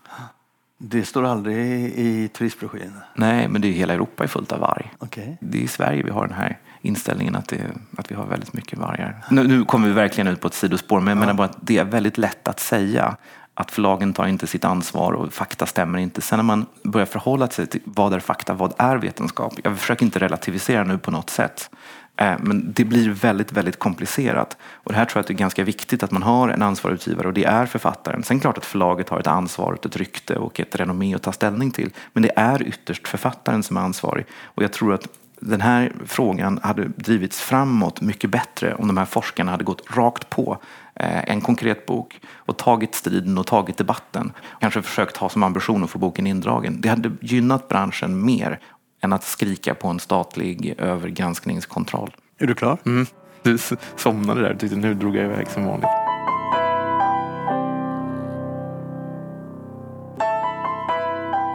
[0.77, 1.57] Det står aldrig
[1.95, 3.01] i, turistbroschyrerna.
[3.13, 4.93] Nej, men det är hela Europa är fullt av varg.
[4.99, 5.37] Okej.
[5.41, 7.57] Det är i Sverige vi har den här inställningen att, det,
[7.97, 9.25] att vi har väldigt mycket vargar.
[9.29, 11.77] Nu, nu kommer vi verkligen ut på ett sidospår, men jag menar bara att det
[11.77, 13.17] är väldigt lätt att säga
[13.53, 16.21] att förlagen tar inte sitt ansvar och fakta stämmer inte.
[16.21, 19.53] Sen när man börjar förhålla sig till vad är fakta, vad är vetenskap?
[19.63, 21.69] Jag försöker inte relativisera nu på något sätt.
[22.17, 24.57] Eh, men det blir väldigt, väldigt komplicerat.
[24.73, 26.93] Och det här tror jag att det är ganska viktigt att man har en ansvarig
[26.93, 28.23] utgivare och det är författaren.
[28.23, 31.31] Sen klart att förlaget har ett ansvar, och ett rykte och ett renommé att ta
[31.31, 31.89] ställning till.
[32.13, 34.25] Men det är ytterst författaren som är ansvarig.
[34.43, 35.07] Och jag tror att
[35.39, 40.29] den här frågan hade drivits framåt mycket bättre om de här forskarna hade gått rakt
[40.29, 40.57] på
[40.95, 44.31] eh, en konkret bok och tagit striden och tagit debatten.
[44.59, 46.81] Kanske försökt ha som ambition att få boken indragen.
[46.81, 48.59] Det hade gynnat branschen mer
[49.05, 52.15] än att skrika på en statlig övergranskningskontroll.
[52.37, 52.77] Är du klar?
[52.85, 53.05] Mm.
[53.41, 53.57] Du
[53.95, 55.89] somnade där och tyckte nu drog jag iväg som vanligt.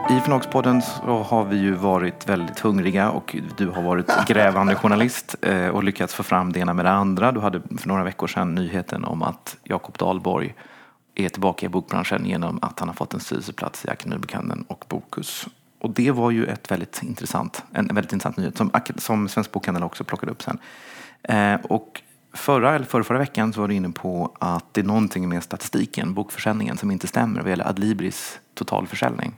[0.09, 5.35] I Förlagspodden så har vi ju varit väldigt hungriga och du har varit grävande journalist
[5.41, 7.31] eh, och lyckats få fram det ena med det andra.
[7.31, 10.55] Du hade för några veckor sedan nyheten om att Jakob Dahlborg
[11.15, 15.47] är tillbaka i bokbranschen genom att han har fått en styrelseplats i Akademibokhandeln och Bokus.
[15.81, 19.83] Och det var ju ett väldigt intressant, en väldigt intressant nyhet som, som Svensk Bokhandel
[19.83, 20.57] också plockade upp sen.
[21.23, 22.01] Eh, och
[22.33, 25.43] förra, eller förra, förra veckan så var du inne på att det är någonting med
[25.43, 29.33] statistiken, bokförsäljningen, som inte stämmer vad gäller Adlibris totalförsäljning.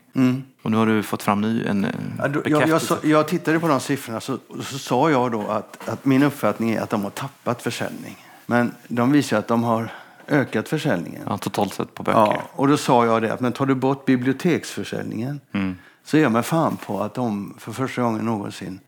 [0.61, 2.69] Och nu har du fått fram ny, en jag, bekräftelse.
[2.69, 6.23] jag, så, jag tittade på de siffrorna så, så sa jag då att, att min
[6.23, 8.17] uppfattning är att de har tappat försäljning.
[8.45, 9.91] Men de visar att de har
[10.27, 11.21] ökat försäljningen.
[11.25, 12.19] Ja, totalt sett på böcker.
[12.19, 15.75] Ja, och då sa jag det att men tar du bort biblioteksförsäljningen Mm.
[16.03, 18.79] Så ger jag mig fan på att de för första gången någonsin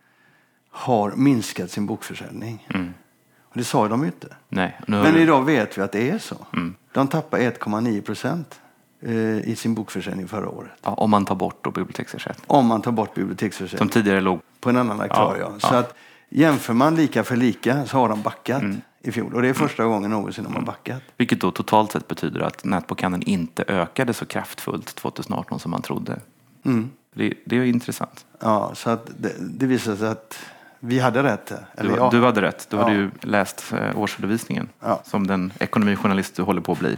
[0.70, 2.66] har minskat sin bokförsäljning.
[2.74, 2.94] Mm.
[3.42, 4.36] Och det sa de ju inte.
[4.48, 6.36] Nej, Men du, idag vet vi att det är så.
[6.52, 6.74] Mm.
[6.92, 8.60] De tappade 1,9 procent
[9.00, 10.70] eh, i sin bokförsäljning förra året.
[10.82, 12.44] ja, om man tar bort då biblioteksersättning.
[12.46, 15.36] Om man tar bort Som biblioteksförsäljning tidigare låg på en annan aktör.
[15.40, 15.68] Ja, Ja.
[15.68, 15.94] Så att
[16.28, 18.80] jämför man lika för lika så har de backat Mm.
[19.02, 19.34] i fjol.
[19.34, 21.02] Och det är första gången någonsin de har backat.
[21.16, 26.20] Vilket då totalt sett betyder att nätbokhandeln inte ökade så kraftfullt 2018 som man trodde.
[26.64, 26.90] Mm.
[27.16, 28.26] Det, det är intressant.
[28.40, 30.38] Ja, så att det, det visar sig att
[30.80, 31.46] vi hade rätt.
[31.46, 31.66] där.
[31.76, 32.08] Du, Eller, ja.
[32.12, 32.66] du hade rätt.
[32.70, 32.82] Du Ja.
[32.82, 35.02] hade ju läst eh, årsredovisningen Ja.
[35.04, 36.96] som den ekonomijournalist du håller på att bli.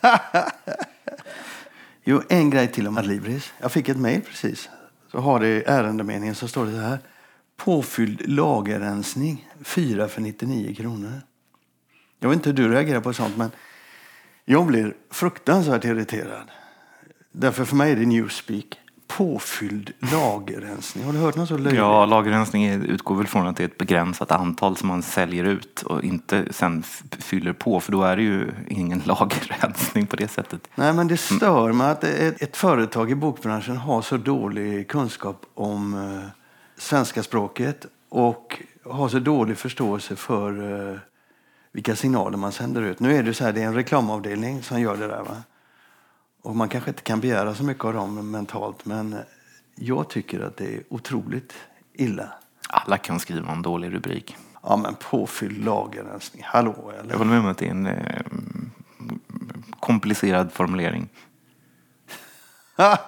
[2.04, 3.52] Jo, en grej till om Adlibris.
[3.60, 4.68] Jag fick ett mejl precis.
[5.12, 6.98] Så har det i ärendemeningen så står det så här.
[7.56, 11.12] Påfylld lagerrensning, 4 för 99 kronor.
[12.18, 13.50] Jag vet inte hur du reagerar på sånt, men
[14.44, 16.50] jag blir fruktansvärt irriterad.
[17.32, 18.78] Därför för mig är det newspeak.
[19.08, 21.04] Påfylld lagerrensning.
[21.04, 21.74] Har du hört något så löjligt?
[21.74, 25.82] Ja, lagerrensning utgår väl från att det är ett begränsat antal som man säljer ut
[25.82, 26.82] och inte sen
[27.18, 30.68] fyller på för då är det ju ingen lagerrensning på det sättet.
[30.74, 35.46] Nej, men det stör mig att ett, ett företag i bokbranschen har så dålig kunskap
[35.54, 36.28] om eh,
[36.78, 40.98] svenska språket och har så dålig förståelse för eh,
[41.72, 43.00] vilka signaler man sänder ut.
[43.00, 45.22] Nu är det så här, det är en reklamavdelning som gör det där.
[45.22, 45.36] Va?
[46.42, 49.16] Och man kanske inte kan begära så mycket av dem mentalt, men
[49.74, 51.52] jag tycker att det är otroligt
[51.92, 52.28] illa.
[52.68, 54.36] Alla kan skriva en dålig rubrik.
[54.62, 57.10] Ja men påfylld lagerrensning, hallå eller?
[57.10, 58.20] Jag håller med om att det är en eh,
[59.80, 61.08] komplicerad formulering.
[62.76, 62.98] ja,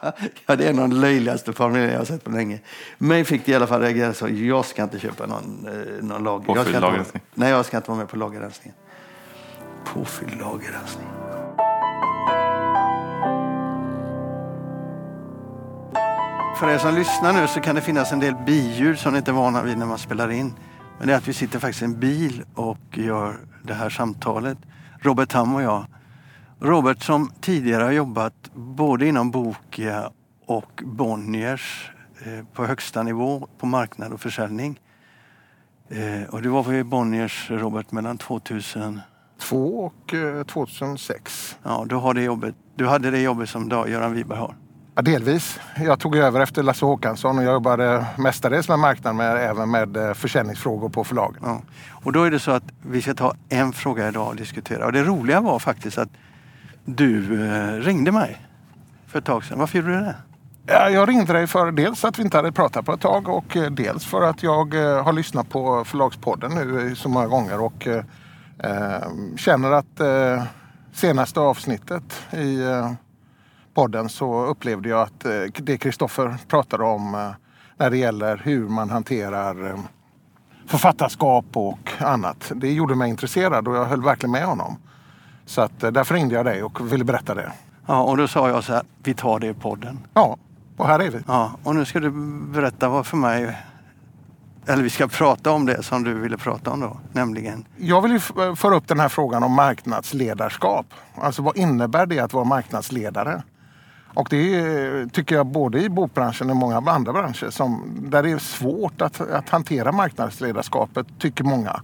[0.47, 2.61] det är nog den löjligaste formuleringen jag har sett på länge.
[2.99, 4.29] Mig fick det i alla fall reagera så.
[4.29, 6.45] Jag ska inte köpa någon, eh, någon lager.
[6.47, 7.23] Jag Påfylld inte vara- lagerrensning.
[7.35, 8.75] Nej, jag ska inte vara med på lagerrensningen.
[9.85, 11.07] Påfylld lagerrensning.
[16.61, 19.31] För er som lyssnar nu så kan det finnas en del biljud som ni inte
[19.31, 20.53] är vana vid när man spelar in.
[20.99, 24.59] Men det är att vi sitter faktiskt i en bil och gör det här samtalet.
[24.99, 25.85] Robert Tam och jag.
[26.61, 30.11] Robert som tidigare har jobbat både inom Bokia
[30.47, 31.91] och Bonniers
[32.25, 34.81] eh, på högsta nivå på marknad och försäljning.
[35.89, 39.01] Eh, och du var på Bonniers, Robert, mellan 2000...
[39.41, 41.59] 2002 och eh, 2006.
[41.63, 42.55] Ja, du, har det jobbet.
[42.75, 44.55] du hade det jobbet som Göran Wiberg har.
[44.95, 45.61] Ja, delvis.
[45.77, 49.97] Jag tog över efter Lasse Håkansson och jag jobbade mestadels med marknaden men även med
[49.97, 51.43] eh, försäljningsfrågor på förlagen.
[51.43, 51.61] Ja.
[51.91, 54.87] Och då är det så att vi ska ta en fråga idag och diskutera.
[54.87, 56.09] Och det roliga var faktiskt att
[56.85, 58.47] du eh, ringde mig
[59.07, 59.59] för ett tag sedan.
[59.59, 60.17] Varför gjorde du det?
[60.67, 63.57] Ja, Jag ringde dig för dels att vi inte hade pratat på ett tag och
[63.57, 67.89] eh, dels för att jag har lyssnat på Förlagspodden nu så många gånger och
[68.65, 69.03] eh,
[69.37, 70.43] känner att eh,
[70.93, 72.93] senaste avsnittet i eh,
[73.81, 77.31] podden så upplevde jag att eh, det Kristoffer pratade om eh,
[77.77, 79.79] när det gäller hur man hanterar eh,
[80.67, 82.53] författarskap och annat.
[82.55, 84.77] Det gjorde mig intresserad och jag höll verkligen med honom.
[85.47, 87.53] Så att, därför ringde jag dig och ville berätta det.
[87.87, 89.99] Ja, och då sa jag så här, vi tar det i podden.
[90.15, 90.37] Ja,
[90.77, 91.19] och här är vi.
[91.27, 92.11] Ja, och nu ska du
[92.53, 93.59] berätta vad för mig,
[94.67, 97.65] eller vi ska prata om det som du ville prata om då, nämligen.
[97.77, 98.21] Jag vill ju
[98.57, 100.87] föra upp den här frågan om marknadsledarskap.
[101.15, 103.43] Alltså vad innebär det att vara marknadsledare?
[104.15, 108.31] Och det är, tycker jag både i bokbranschen och många andra branscher som, där det
[108.31, 111.81] är svårt att, att hantera marknadsledarskapet, tycker många.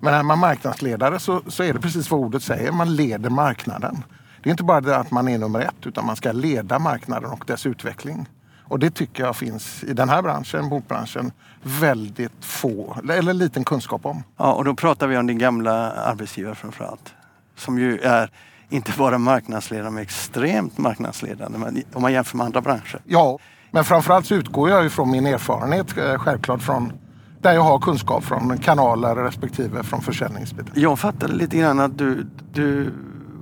[0.00, 4.04] Men är man marknadsledare så, så är det precis vad ordet säger, man leder marknaden.
[4.42, 7.30] Det är inte bara det att man är nummer ett utan man ska leda marknaden
[7.30, 8.28] och dess utveckling.
[8.64, 14.06] Och det tycker jag finns i den här branschen, bokbranschen, väldigt få, eller liten kunskap
[14.06, 14.22] om.
[14.36, 17.14] Ja, och då pratar vi om din gamla arbetsgivare framför allt.
[17.56, 18.30] Som ju är
[18.72, 21.58] inte bara marknadsledande, men extremt marknadsledande
[21.94, 23.00] om man jämför med andra branscher.
[23.04, 23.38] Ja,
[23.70, 26.92] men framförallt så utgår jag ju från min erfarenhet, eh, självklart från
[27.40, 30.72] där jag har kunskap från kanaler respektive från försäljningsbiten.
[30.74, 32.92] Jag fattade lite grann att du, du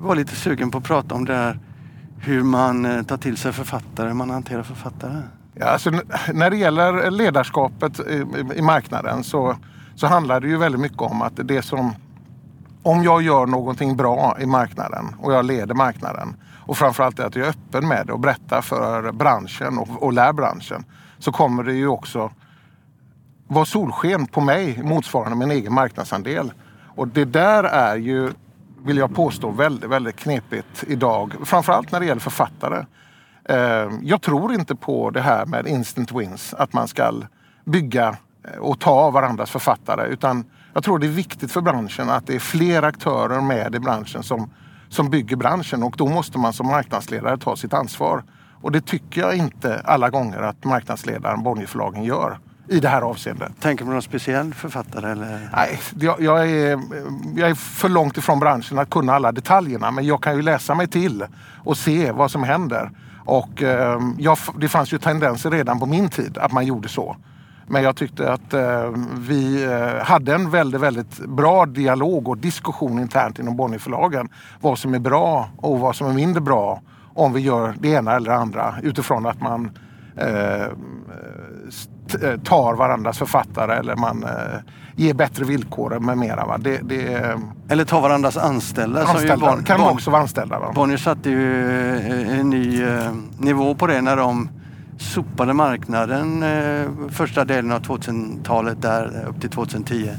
[0.01, 1.59] var lite sugen på att prata om det här
[2.19, 5.23] hur man eh, tar till sig författare, hur man hanterar författare.
[5.55, 5.91] Ja, alltså,
[6.33, 9.57] när det gäller ledarskapet i, i- i marknaden så,
[9.95, 11.95] så handlar det ju väldigt mycket om att det som
[12.83, 17.47] om jag gör någonting bra i marknaden och jag leder marknaden och framförallt att jag
[17.47, 20.85] är öppen med det och berättar för branschen och, och lär branschen
[21.19, 22.31] så kommer det ju också
[23.49, 26.53] vara solsken på mig motsvarande min egen marknadsandel.
[26.97, 28.33] Och det där är ju,
[28.85, 31.35] vill jag påstå, väldigt, väldigt knepigt idag.
[31.45, 32.85] Framförallt när det gäller författare.
[33.45, 37.13] Eh, jag tror inte på det här med instant wins, att man ska
[37.65, 40.07] bygga eh, och ta varandras författare.
[40.07, 43.79] Utan jag tror det är viktigt för branschen att det är fler aktörer med i
[43.79, 44.51] branschen som,
[44.89, 48.25] som bygger branschen och då måste man som marknadsledare ta sitt ansvar.
[48.63, 53.53] Och det tycker jag inte alla gånger att marknadsledaren Bonnierförlagen gör i det här avseendet.
[53.61, 55.11] Tänker du på någon speciell författare?
[55.11, 55.51] Eller?
[55.53, 56.81] Nej, jag, jag, är,
[57.37, 60.75] jag är för långt ifrån branschen att kunna alla detaljerna men jag kan ju läsa
[60.75, 61.25] mig till
[61.65, 62.91] och se vad som händer.
[63.25, 67.17] Och eh, jag, det fanns ju tendenser redan på min tid att man gjorde så.
[67.71, 72.99] Men jag tyckte att eh, vi eh, hade en väldigt, väldigt bra dialog och diskussion
[72.99, 74.29] internt inom Bonnierförlagen.
[74.61, 76.81] Vad som är bra och vad som är mindre bra
[77.15, 79.71] om vi gör det ena eller det andra utifrån att man
[80.17, 80.63] eh,
[82.23, 84.31] eh, tar varandras författare eller man eh,
[84.97, 86.47] ger bättre villkor med mera.
[86.47, 86.59] Va?
[86.59, 87.35] Det, det,
[87.69, 89.07] Eller ta varandras anställda.
[89.07, 90.59] som ju anställda, Bon- kan Bon- också vara anställda.
[90.59, 90.73] Va?
[90.75, 94.49] Bonnier satte ju eh, en ny eh, nivå på det när de
[95.01, 100.11] sopade marknaden eh, första delen av 2000-talet där upp till 2010.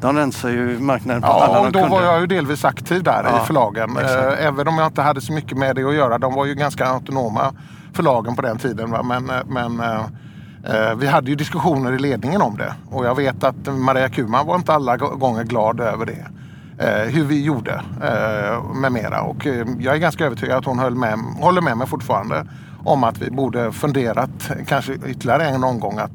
[0.00, 1.94] De rensade ju marknaden på alla Ja, de och då kunde.
[1.96, 3.90] var jag ju delvis aktiv där Ja, i förlagen.
[3.96, 4.40] exakt.
[4.40, 6.18] Eh, Även om jag inte hade så mycket med det att göra.
[6.18, 7.52] De var ju ganska autonoma
[7.92, 8.90] förlagen på den tiden.
[8.90, 9.02] Va?
[9.02, 10.00] Men, eh, men eh,
[10.64, 12.74] eh, vi hade ju diskussioner i ledningen om det.
[12.90, 16.26] Och jag vet att Maria Kuman var inte alla gå- gånger glad över det.
[16.78, 19.22] Eh, hur vi gjorde eh, med mera.
[19.22, 22.46] Och eh, jag är ganska övertygad att hon höll med, håller med mig fortfarande
[22.84, 26.10] om att vi borde funderat kanske ytterligare en omgång att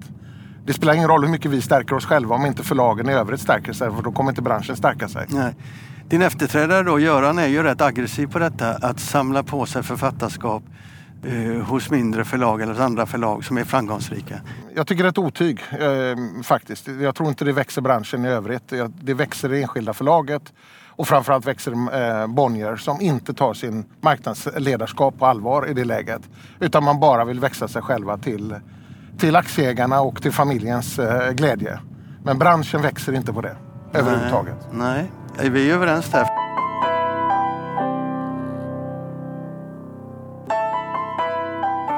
[0.65, 3.41] det spelar ingen roll hur mycket vi stärker oss själva om inte förlagen i övrigt
[3.41, 5.25] stärker sig för då kommer inte branschen stärka sig.
[5.29, 5.55] Nej.
[6.09, 10.63] Din efterträdare då, Göran, är ju rätt aggressiv på detta att samla på sig författarskap
[11.23, 14.41] eh, hos mindre förlag eller hos andra förlag som är framgångsrika?
[14.75, 16.87] Jag tycker det är ett otyg eh, faktiskt.
[16.87, 18.73] Jag tror inte det växer branschen i övrigt.
[19.01, 20.53] Det växer det enskilda förlaget
[21.01, 26.21] och framförallt växer eh, Bonnier som inte tar sin marknadsledarskap på allvar i det läget.
[26.59, 28.55] Utan man bara vill växa sig själva till,
[29.17, 31.79] till aktieägarna och till familjens eh, glädje.
[32.23, 33.55] Men branschen växer inte på det
[33.93, 34.67] överhuvudtaget.
[34.71, 35.11] Nej,
[35.49, 36.27] vi är överens där.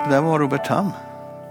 [0.04, 0.90] Det där var Robert Tam.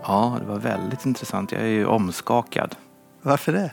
[0.02, 1.52] Ja, det var väldigt intressant.
[1.52, 2.76] Jag är ju omskakad.
[3.22, 3.72] Varför det?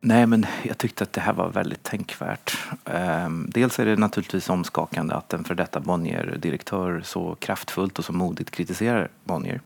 [0.00, 2.58] Nej, men jag tyckte att det här var väldigt tänkvärt.
[2.84, 8.12] Ehm, dels är det naturligtvis omskakande att en för detta Bonnier-direktör så kraftfullt och så
[8.12, 9.60] modigt kritiserar Bonnier.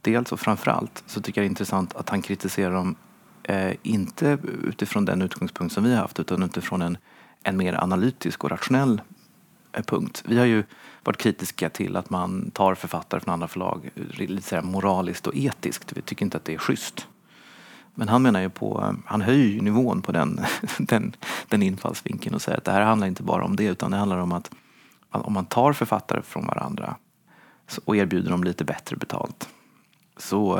[0.00, 2.96] Dels och framförallt så tycker jag det är intressant att han kritiserar dem
[3.42, 6.98] eh, inte utifrån den utgångspunkt som vi har haft utan utifrån en,
[7.42, 9.00] en mer analytisk och rationell
[9.74, 10.22] Eh, punkt.
[10.26, 10.64] Vi har ju
[11.04, 15.92] varit kritiska till att man tar författare från andra förlag eh, lite moraliskt och etiskt.
[15.96, 17.06] Vi tycker inte att det är schysst.
[17.94, 20.40] Men han menar ju på, eh, han höjer ju nivån på den,
[20.78, 21.16] den,
[21.48, 24.18] den infallsvinkeln och säger att det här handlar inte bara om det utan det handlar
[24.18, 24.50] om att
[25.10, 26.96] om man tar författare från varandra
[27.84, 29.48] och erbjuder dem lite bättre betalt
[30.16, 30.58] så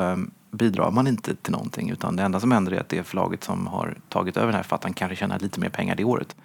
[0.51, 3.67] bidrar man inte till någonting utan det enda som händer är att det förlaget som
[3.67, 6.35] har tagit över den här författaren kanske tjänar lite mer pengar det året.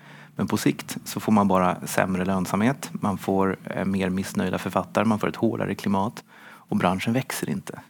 [0.41, 5.05] Men på sikt så får man bara sämre lönsamhet, man får eh, mer missnöjda författare,
[5.05, 7.81] man får ett hårdare klimat och branschen växer inte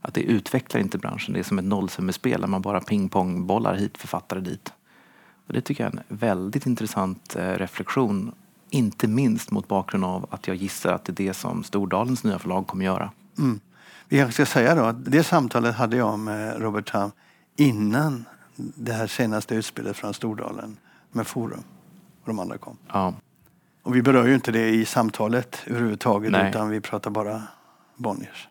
[0.00, 1.34] att det utvecklar inte branschen.
[1.34, 4.72] Det är som ett nollsummespel där man bara pingpongbollar hit författare dit.
[5.46, 8.32] Och det tycker jag är en väldigt intressant eh, reflektion.
[8.70, 12.38] Inte minst mot bakgrund av att jag gissar att det är det som Stordalens nya
[12.38, 13.10] förlag kommer göra.
[13.38, 13.60] Mm.
[14.08, 17.10] Vi ska säga då att det samtalet hade jag med Robert Tam
[17.56, 18.24] innan
[18.56, 20.76] det här senaste utspelet från Stordalen
[21.12, 21.62] med Forum
[22.28, 22.76] de andra kom.
[22.92, 23.14] Ja.
[23.82, 26.50] Och vi berör ju inte det i samtalet överhuvudtaget Nej.
[26.50, 27.42] utan vi pratar bara
[27.96, 28.48] Bonniers.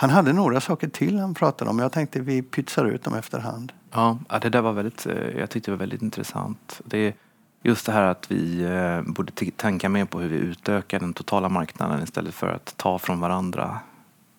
[0.00, 1.78] Han hade några saker till han pratade om.
[1.78, 3.72] Jag tänkte vi pytsar ut dem efterhand.
[3.92, 6.80] Ja, det där var väldigt, eh, jag tyckte det var väldigt intressant.
[6.84, 7.14] Det är
[7.62, 11.48] just det här att vi eh, borde tänka mer på hur vi utökar den totala
[11.48, 13.80] marknaden istället för att ta från varandra.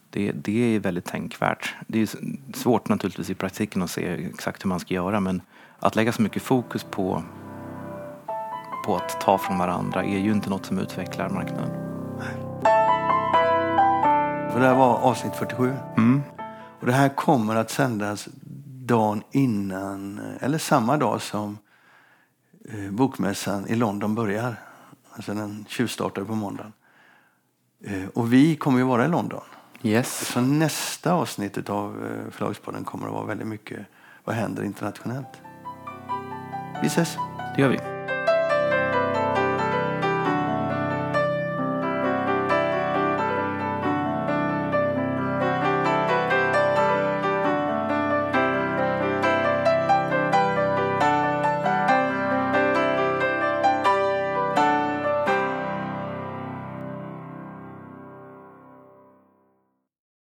[0.09, 1.75] Det, det är väldigt tänkvärt.
[1.87, 2.09] Det är
[2.53, 5.41] svårt naturligtvis i praktiken att se exakt hur man ska göra men
[5.79, 7.23] att lägga så mycket fokus på,
[8.85, 11.69] på att ta från varandra är ju inte något som utvecklar marknaden.
[14.51, 15.73] För det här var avsnitt 47.
[15.97, 16.21] Mm.
[16.79, 18.27] Och det här kommer att sändas
[18.85, 21.57] dagen innan, eller samma dag som
[22.69, 24.55] eh, bokmässan i London börjar.
[25.13, 26.73] Alltså den tjuvstartar på måndagen.
[27.83, 29.41] Eh, och vi kommer ju vara i London.
[29.81, 30.27] Yes.
[30.33, 33.79] Så nästa avsnitt av eh, Förlagspodden kommer att vara väldigt mycket
[34.23, 35.41] vad händer internationellt.
[36.81, 37.17] Vi ses.
[37.55, 37.90] Det gör vi.